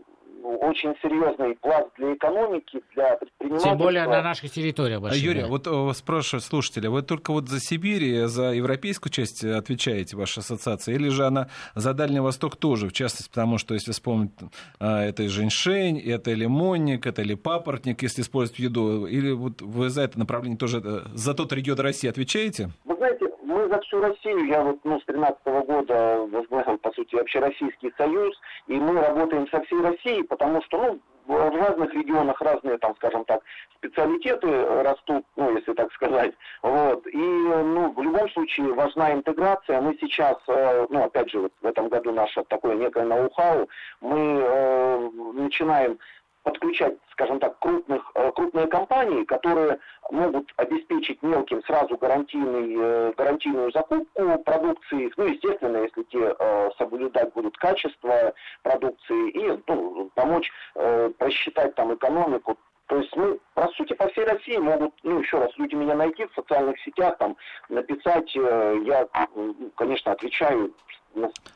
очень 0.42 0.94
серьезный 1.02 1.54
пласт 1.56 1.88
для 1.98 2.14
экономики, 2.14 2.80
для 2.94 3.16
предпринимательства. 3.16 3.70
Тем 3.70 3.78
более 3.78 4.06
на 4.06 4.22
нашей 4.22 4.48
территории. 4.48 4.96
Большой, 4.96 5.20
Юрий, 5.20 5.42
да. 5.42 5.48
вот 5.48 5.66
э, 5.66 5.94
спрашивают 5.94 6.44
слушатели, 6.44 6.86
вы 6.86 7.02
только 7.02 7.32
вот 7.32 7.48
за 7.48 7.60
Сибирь 7.60 8.04
и 8.04 8.24
за 8.26 8.52
европейскую 8.52 9.12
часть 9.12 9.44
отвечаете, 9.44 10.16
ваша 10.16 10.40
ассоциация, 10.40 10.94
или 10.94 11.08
же 11.08 11.26
она 11.26 11.48
за 11.74 11.94
Дальний 11.94 12.20
Восток 12.20 12.56
тоже, 12.56 12.88
в 12.88 12.92
частности, 12.92 13.28
потому 13.28 13.58
что, 13.58 13.74
если 13.74 13.92
вспомнить, 13.92 14.32
э, 14.80 14.86
это 14.86 15.24
и 15.24 15.28
женьшень, 15.28 15.98
это 15.98 16.32
лимонник, 16.32 17.06
это 17.06 17.22
или 17.22 17.34
папоротник, 17.34 18.02
если 18.02 18.22
использовать 18.22 18.58
в 18.58 18.62
еду, 18.62 19.06
или 19.06 19.32
вот 19.32 19.62
вы 19.62 19.90
за 19.90 20.02
это 20.02 20.18
направление 20.18 20.58
тоже, 20.58 20.80
э, 20.84 21.00
за 21.14 21.34
тот 21.34 21.52
регион 21.52 21.78
России 21.80 22.08
отвечаете? 22.08 22.70
Вы 22.84 22.96
знаете, 22.96 23.26
мы 23.52 23.68
за 23.68 23.80
всю 23.80 24.00
Россию, 24.00 24.46
я 24.46 24.62
вот 24.62 24.78
ну, 24.84 24.98
с 25.00 25.04
13 25.04 25.38
-го 25.44 25.64
года 25.64 26.26
возглавил, 26.30 26.78
по 26.78 26.90
сути, 26.92 27.16
Общероссийский 27.16 27.92
союз, 27.96 28.34
и 28.66 28.74
мы 28.74 29.00
работаем 29.00 29.46
со 29.48 29.60
всей 29.62 29.80
Россией, 29.80 30.22
потому 30.22 30.62
что, 30.62 30.78
ну, 30.78 31.00
в 31.26 31.56
разных 31.56 31.94
регионах 31.94 32.40
разные, 32.40 32.78
там, 32.78 32.96
скажем 32.96 33.24
так, 33.24 33.42
специалитеты 33.76 34.82
растут, 34.82 35.24
ну, 35.36 35.56
если 35.56 35.72
так 35.72 35.92
сказать. 35.92 36.34
Вот. 36.62 37.06
И, 37.06 37.16
ну, 37.16 37.92
в 37.92 38.02
любом 38.02 38.28
случае 38.30 38.72
важна 38.72 39.12
интеграция. 39.12 39.80
Мы 39.80 39.96
сейчас, 40.00 40.36
э, 40.48 40.86
ну, 40.90 41.04
опять 41.04 41.30
же, 41.30 41.40
вот 41.40 41.52
в 41.60 41.66
этом 41.66 41.88
году 41.88 42.12
наше 42.12 42.42
такое 42.44 42.74
некое 42.74 43.04
ноу-хау, 43.04 43.68
мы 44.00 44.40
э, 44.42 45.10
начинаем 45.34 45.98
подключать, 46.42 46.94
скажем 47.12 47.38
так, 47.38 47.58
крупных, 47.58 48.10
э, 48.14 48.32
крупные 48.32 48.66
компании, 48.66 49.24
которые 49.24 49.78
могут 50.10 50.52
обеспечить 50.56 51.22
мелким 51.22 51.62
сразу 51.64 51.96
гарантийный, 51.96 52.74
э, 52.76 53.12
гарантийную 53.16 53.70
закупку 53.72 54.38
продукции, 54.44 55.12
ну, 55.16 55.26
естественно, 55.26 55.78
если 55.78 56.02
те 56.04 56.34
э, 56.38 56.70
соблюдать 56.78 57.32
будут 57.32 57.56
качество 57.58 58.34
продукции 58.62 59.30
и 59.30 59.62
ну, 59.66 60.10
помочь 60.14 60.50
просчитать 61.18 61.74
там 61.74 61.94
экономику. 61.94 62.56
То 62.86 62.96
есть 62.96 63.14
мы, 63.16 63.38
по 63.54 63.68
сути, 63.68 63.92
по 63.94 64.08
всей 64.08 64.24
России 64.24 64.56
могут, 64.56 64.92
ну, 65.02 65.20
еще 65.20 65.38
раз, 65.38 65.50
люди 65.56 65.74
меня 65.74 65.94
найти 65.94 66.26
в 66.26 66.34
социальных 66.34 66.78
сетях, 66.80 67.16
там, 67.18 67.36
написать, 67.68 68.34
я, 68.34 69.06
конечно, 69.76 70.12
отвечаю 70.12 70.74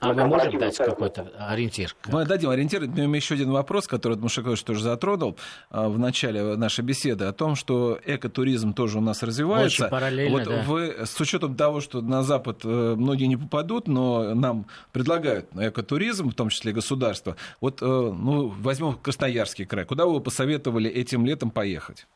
а 0.00 0.12
мы 0.12 0.26
можем 0.26 0.59
дать 0.59 0.76
какой-то 0.76 1.32
ориентир? 1.38 1.94
Мы 2.07 2.24
дадим 2.24 2.50
ориентир. 2.50 2.86
Но 2.86 3.16
еще 3.16 3.34
один 3.34 3.50
вопрос, 3.50 3.86
который 3.86 4.16
Дмушакович 4.16 4.62
тоже 4.62 4.82
затронул 4.82 5.36
а, 5.70 5.88
в 5.88 5.98
начале 5.98 6.57
нашей 6.57 6.84
беседы, 6.84 7.24
о 7.24 7.32
том, 7.32 7.54
что 7.57 7.98
экотуризм 8.04 8.74
тоже 8.74 8.98
у 8.98 9.00
нас 9.00 9.22
развивается. 9.22 9.84
Очень 9.84 9.90
параллельно, 9.90 10.38
вот 10.38 10.44
да. 10.44 10.62
вы, 10.66 10.96
с 11.04 11.20
учетом 11.20 11.57
того, 11.57 11.80
что 11.80 12.02
на 12.02 12.22
Запад 12.22 12.61
э, 12.64 12.94
многие 12.96 13.26
не 13.26 13.36
попадут, 13.36 13.88
но 13.88 14.34
нам 14.34 14.66
предлагают 14.92 15.48
экотуризм, 15.54 16.30
в 16.30 16.34
том 16.34 16.50
числе 16.50 16.72
государство. 16.72 17.36
Вот 17.61 17.80
э, 17.80 17.86
ну, 17.86 18.48
возьмем 18.48 18.94
Красноярский 18.94 19.64
край. 19.64 19.84
Куда 19.84 20.07
вы 20.07 20.20
посоветовали 20.20 20.90
этим 20.90 21.24
летом 21.24 21.50
поехать? 21.50 22.07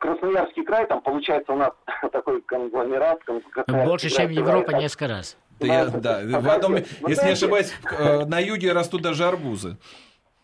Красноярский 0.00 0.64
край, 0.64 0.86
там 0.86 1.02
получается 1.02 1.52
у 1.52 1.56
нас 1.56 1.72
такой 2.12 2.40
конгломерат. 2.42 3.20
Больше, 3.68 4.08
чем 4.08 4.30
Европа, 4.30 4.72
несколько 4.72 5.08
раз. 5.08 5.36
Да, 5.60 5.66
я, 5.66 5.86
да. 5.86 6.40
В 6.40 6.48
одном, 6.48 6.76
если 7.06 7.26
не 7.26 7.32
ошибаюсь, 7.32 7.70
э, 7.98 8.24
на 8.24 8.40
юге 8.40 8.72
растут 8.72 9.02
даже 9.02 9.24
арбузы. 9.24 9.76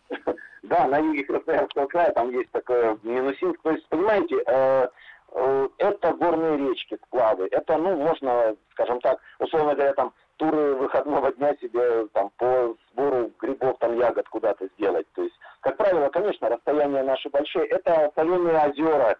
Да, 0.63 0.85
на 0.85 0.97
юге 0.97 1.23
Красноярского 1.23 1.85
края 1.87 2.11
там 2.11 2.29
есть 2.29 2.51
такое 2.51 2.97
Минусинск. 3.01 3.61
То 3.61 3.71
есть, 3.71 3.87
понимаете, 3.87 4.35
э, 4.45 4.87
э, 5.31 5.67
это 5.77 6.11
горные 6.11 6.57
речки, 6.57 6.97
сплавы. 7.05 7.47
Это, 7.51 7.77
ну, 7.77 7.95
можно, 7.95 8.53
скажем 8.71 8.99
так, 8.99 9.17
условно 9.39 9.75
говоря, 9.75 9.93
там 9.93 10.13
туры 10.35 10.75
выходного 10.75 11.31
дня 11.31 11.55
себе 11.61 12.07
там 12.07 12.31
по 12.35 12.75
сбору 12.91 13.31
грибов, 13.39 13.77
там 13.79 13.97
ягод 13.97 14.27
куда-то 14.27 14.67
сделать. 14.77 15.07
То 15.13 15.23
есть, 15.23 15.35
как 15.61 15.77
правило, 15.77 16.09
конечно, 16.09 16.49
расстояния 16.49 17.03
наши 17.03 17.29
большие. 17.29 17.65
Это 17.67 18.11
соленые 18.15 18.57
озера, 18.67 19.17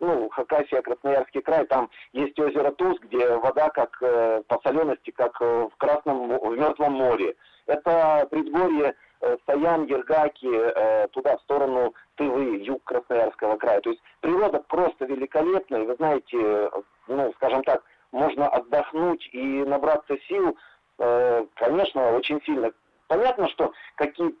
ну, 0.00 0.28
Хакасия, 0.30 0.82
Красноярский 0.82 1.42
край, 1.42 1.66
там 1.66 1.90
есть 2.12 2.38
озеро 2.38 2.70
Туз, 2.72 2.98
где 3.00 3.36
вода 3.36 3.68
как 3.70 3.96
э, 4.02 4.42
по 4.46 4.60
солености, 4.62 5.10
как 5.10 5.40
э, 5.40 5.68
в 5.72 5.76
Красном, 5.76 6.38
в 6.38 6.56
Мертвом 6.56 6.94
море. 6.94 7.36
Это 7.66 8.26
предгорье 8.30 8.94
э, 9.20 9.36
Саян, 9.46 9.86
Ергаки, 9.86 11.08
туда, 11.12 11.36
в 11.36 11.40
сторону 11.42 11.94
Тывы, 12.16 12.56
юг 12.58 12.82
Красноярского 12.84 13.56
края. 13.56 13.80
То 13.80 13.90
есть 13.90 14.02
природа 14.20 14.60
просто 14.68 15.04
великолепная, 15.04 15.84
вы 15.84 15.94
знаете, 15.96 16.70
ну, 17.06 17.32
скажем 17.36 17.62
так, 17.64 17.82
можно 18.12 18.48
отдохнуть 18.48 19.28
и 19.32 19.64
набраться 19.64 20.16
сил, 20.28 20.56
конечно, 21.54 22.12
очень 22.16 22.42
сильно 22.42 22.72
понятно, 23.10 23.48
что 23.48 23.72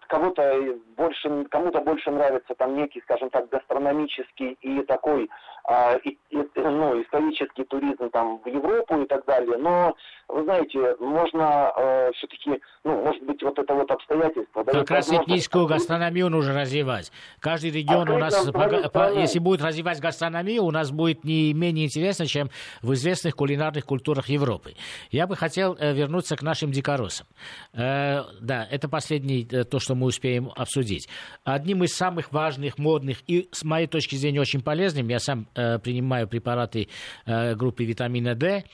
кого-то 0.06 0.78
больше, 0.96 1.44
кому-то 1.50 1.80
больше 1.80 2.10
нравится 2.12 2.54
там 2.54 2.76
некий, 2.76 3.00
скажем 3.00 3.28
так, 3.30 3.48
гастрономический 3.48 4.56
и 4.62 4.82
такой 4.84 5.28
а, 5.64 5.96
и, 6.04 6.10
и, 6.30 6.36
ну, 6.54 7.02
исторический 7.02 7.64
туризм 7.64 8.10
там 8.10 8.38
в 8.38 8.46
Европу 8.46 9.02
и 9.02 9.06
так 9.06 9.24
далее. 9.26 9.58
Но, 9.58 9.96
вы 10.28 10.44
знаете, 10.44 10.96
можно 11.00 11.72
э, 11.76 12.12
все-таки, 12.14 12.60
ну, 12.84 13.02
может 13.02 13.22
быть, 13.24 13.42
вот 13.42 13.58
это 13.58 13.74
вот 13.74 13.90
обстоятельство... 13.90 14.62
Как 14.62 14.90
раз 14.90 15.12
этническую 15.12 15.66
гастрономию 15.66 16.30
нужно 16.30 16.54
развивать. 16.54 17.10
Каждый 17.40 17.72
регион 17.72 18.08
у 18.08 18.18
нас, 18.18 18.50
по, 18.52 19.12
если 19.12 19.40
будет 19.40 19.62
развивать 19.62 20.00
гастрономию, 20.00 20.62
у 20.62 20.70
нас 20.70 20.92
будет 20.92 21.24
не 21.24 21.52
менее 21.54 21.86
интересно, 21.86 22.26
чем 22.26 22.50
в 22.82 22.92
известных 22.92 23.34
кулинарных 23.34 23.84
культурах 23.84 24.28
Европы. 24.28 24.74
Я 25.10 25.26
бы 25.26 25.34
хотел 25.34 25.76
э, 25.78 25.92
вернуться 25.92 26.36
к 26.36 26.42
нашим 26.42 26.70
дикоросам. 26.70 27.26
Э, 27.74 28.22
да, 28.40 28.59
это 28.64 28.88
последнее, 28.88 29.46
э, 29.50 29.64
то, 29.64 29.78
что 29.78 29.94
мы 29.94 30.06
успеем 30.06 30.50
обсудить. 30.56 31.08
Одним 31.44 31.84
из 31.84 31.94
самых 31.94 32.32
важных, 32.32 32.78
модных 32.78 33.18
и, 33.26 33.48
с 33.52 33.64
моей 33.64 33.86
точки 33.86 34.16
зрения, 34.16 34.40
очень 34.40 34.62
полезным, 34.62 35.08
я 35.08 35.18
сам 35.18 35.46
э, 35.54 35.78
принимаю 35.78 36.28
препараты 36.28 36.88
э, 37.26 37.54
группы 37.54 37.84
витамина 37.84 38.34
D, 38.34 38.64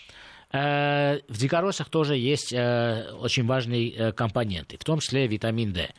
в 0.57 1.39
дикоросах 1.39 1.89
тоже 1.89 2.17
есть 2.17 2.53
э, 2.53 3.11
очень 3.21 3.47
важные 3.47 4.13
компоненты, 4.13 4.77
в 4.79 4.85
том 4.85 5.01
числе 5.01 5.27
витамин 5.27 5.73
D. 5.73 5.91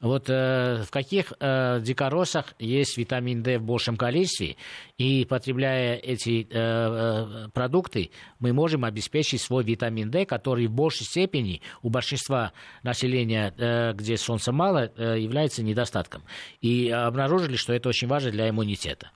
Вот 0.00 0.30
э, 0.30 0.82
в 0.86 0.90
каких 0.90 1.34
э, 1.40 1.78
дикоросах 1.82 2.54
есть 2.58 2.96
витамин 2.96 3.42
D 3.42 3.58
в 3.58 3.62
большем 3.62 3.98
количестве, 3.98 4.56
и 4.96 5.26
потребляя 5.26 5.96
эти 5.96 6.42
э, 6.42 6.46
э, 6.50 7.48
продукты, 7.52 8.10
мы 8.38 8.54
можем 8.54 8.86
обеспечить 8.86 9.42
свой 9.42 9.62
витамин 9.62 10.10
D, 10.10 10.24
который 10.24 10.68
в 10.68 10.72
большей 10.72 11.04
степени 11.04 11.60
у 11.82 11.90
большинства 11.90 12.52
населения, 12.82 13.52
э, 13.58 13.92
где 13.92 14.16
солнца 14.16 14.52
мало, 14.52 14.90
э, 14.96 15.18
является 15.20 15.62
недостатком. 15.62 16.22
И 16.62 16.88
обнаружили, 16.88 17.56
что 17.56 17.74
это 17.74 17.90
очень 17.90 18.08
важно 18.08 18.30
для 18.30 18.48
иммунитета. 18.48 19.10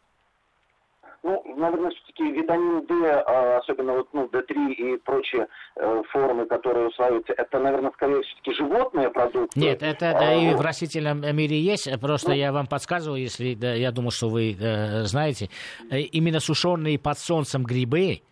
Ну, 1.54 1.60
наверное, 1.60 1.90
все-таки 1.90 2.30
витамин 2.32 2.84
D, 2.86 3.10
а, 3.10 3.58
особенно 3.58 3.94
вот, 3.94 4.08
ну, 4.12 4.26
D3 4.26 4.72
и 4.72 4.96
прочие 4.98 5.46
э, 5.76 6.02
формы, 6.10 6.46
которые 6.46 6.88
усваиваются, 6.88 7.32
это, 7.32 7.58
наверное, 7.58 7.92
скорее 7.92 8.22
все-таки 8.22 8.54
животные 8.54 9.10
продукты. 9.10 9.58
Нет, 9.58 9.82
это 9.82 10.12
да, 10.12 10.30
а, 10.30 10.34
и 10.34 10.54
в 10.54 10.60
растительном 10.60 11.20
мире 11.36 11.60
есть. 11.60 11.88
Просто 12.00 12.30
ну, 12.30 12.36
я 12.36 12.52
вам 12.52 12.66
подсказываю, 12.66 13.20
если 13.20 13.54
да, 13.54 13.74
я 13.74 13.92
думаю, 13.92 14.10
что 14.10 14.28
вы 14.28 14.56
э, 14.58 15.02
знаете, 15.04 15.48
э, 15.90 16.00
именно 16.00 16.40
сушеные 16.40 16.98
под 16.98 17.18
солнцем 17.18 17.64
грибы 17.64 18.22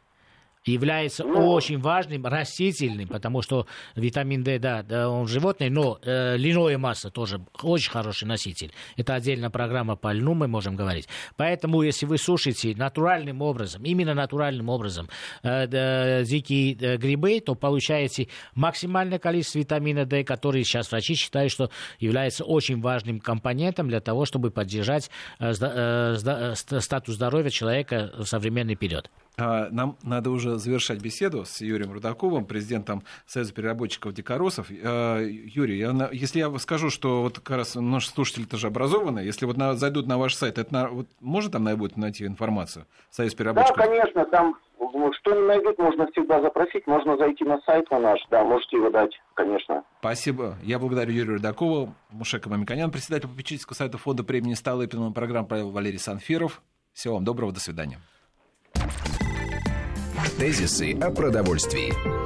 является 0.64 1.24
ну, 1.24 1.50
очень 1.50 1.78
важным 1.78 2.26
растительным, 2.26 3.08
потому 3.08 3.42
что 3.42 3.66
витамин 3.96 4.42
D, 4.42 4.58
да, 4.58 4.82
да 4.82 5.08
он 5.08 5.26
животный, 5.26 5.70
но 5.70 5.98
э, 6.02 6.36
льняная 6.36 6.78
масса 6.78 7.10
тоже 7.10 7.40
очень 7.62 7.90
хороший 7.90 8.26
носитель. 8.26 8.72
Это 8.96 9.14
отдельная 9.14 9.50
программа 9.50 9.96
по 9.96 10.12
льну, 10.12 10.34
мы 10.34 10.48
можем 10.48 10.76
говорить. 10.76 11.08
Поэтому, 11.36 11.82
если 11.82 12.06
вы 12.06 12.18
сушите 12.18 12.74
натуральным 12.76 13.42
образом, 13.42 13.82
именно 13.84 14.14
натуральным 14.14 14.68
образом 14.68 15.08
э, 15.42 15.66
э, 15.70 16.24
дикие 16.24 16.76
э, 16.76 16.96
грибы, 16.96 17.40
то 17.40 17.54
получаете 17.54 18.28
максимальное 18.54 19.18
количество 19.18 19.58
витамина 19.58 20.04
D, 20.04 20.24
который 20.24 20.64
сейчас 20.64 20.90
врачи 20.90 21.14
считают, 21.14 21.52
что 21.52 21.70
является 21.98 22.44
очень 22.44 22.80
важным 22.80 23.20
компонентом 23.20 23.88
для 23.88 24.00
того, 24.00 24.24
чтобы 24.24 24.50
поддержать 24.50 25.10
э, 25.38 25.52
э, 25.60 26.16
э, 26.24 26.80
статус 26.80 27.16
здоровья 27.16 27.50
человека 27.50 28.12
в 28.18 28.24
современный 28.24 28.76
период. 28.76 29.10
А, 29.38 29.68
нам 29.70 29.96
надо 30.02 30.30
уже 30.30 30.56
завершать 30.56 31.00
беседу 31.00 31.44
с 31.44 31.60
Юрием 31.60 31.92
Рудаковым, 31.92 32.44
президентом 32.44 33.02
Союза 33.26 33.54
переработчиков 33.54 34.12
дикоросов. 34.12 34.68
А, 34.70 35.20
Юрий, 35.20 35.78
я, 35.78 36.10
если 36.12 36.38
я 36.38 36.58
скажу, 36.58 36.90
что 36.90 37.22
вот 37.22 37.38
как 37.38 37.56
раз 37.56 37.74
наши 37.74 38.10
слушатели 38.10 38.44
тоже 38.44 38.66
образованы, 38.66 39.20
если 39.20 39.46
вот 39.46 39.56
на, 39.56 39.74
зайдут 39.74 40.06
на 40.06 40.18
ваш 40.18 40.34
сайт, 40.34 40.58
это 40.58 40.72
на, 40.72 40.88
вот, 40.88 41.06
можно 41.20 41.50
там 41.50 41.64
будет 41.76 41.96
найти 41.96 42.26
информацию? 42.26 42.86
Союз 43.10 43.34
переработчиков? 43.34 43.76
Да, 43.76 43.86
конечно, 43.86 44.24
там 44.26 44.56
что 45.22 45.34
не 45.34 45.46
найдут, 45.46 45.78
можно 45.78 46.06
всегда 46.08 46.40
запросить, 46.40 46.86
можно 46.86 47.16
зайти 47.16 47.44
на 47.44 47.60
сайт 47.60 47.90
на 47.90 47.98
наш, 47.98 48.20
да, 48.30 48.44
можете 48.44 48.76
его 48.76 48.90
дать, 48.90 49.12
конечно. 49.34 49.84
Спасибо. 50.00 50.56
Я 50.62 50.78
благодарю 50.78 51.12
Юрия 51.12 51.34
Рудакову, 51.34 51.94
Мушека 52.10 52.48
Мамиканян, 52.48 52.90
председатель 52.90 53.28
попечительского 53.28 53.74
сайта 53.74 53.98
фонда 53.98 54.24
премии 54.24 54.54
Столыпина, 54.54 55.12
программу 55.12 55.46
провел 55.46 55.70
Валерий 55.70 55.98
Санфиров. 55.98 56.60
Всего 56.92 57.14
вам 57.14 57.24
доброго, 57.24 57.52
до 57.52 57.60
свидания. 57.60 57.98
Тезисы 60.38 60.92
о 61.00 61.10
продовольствии. 61.10 62.21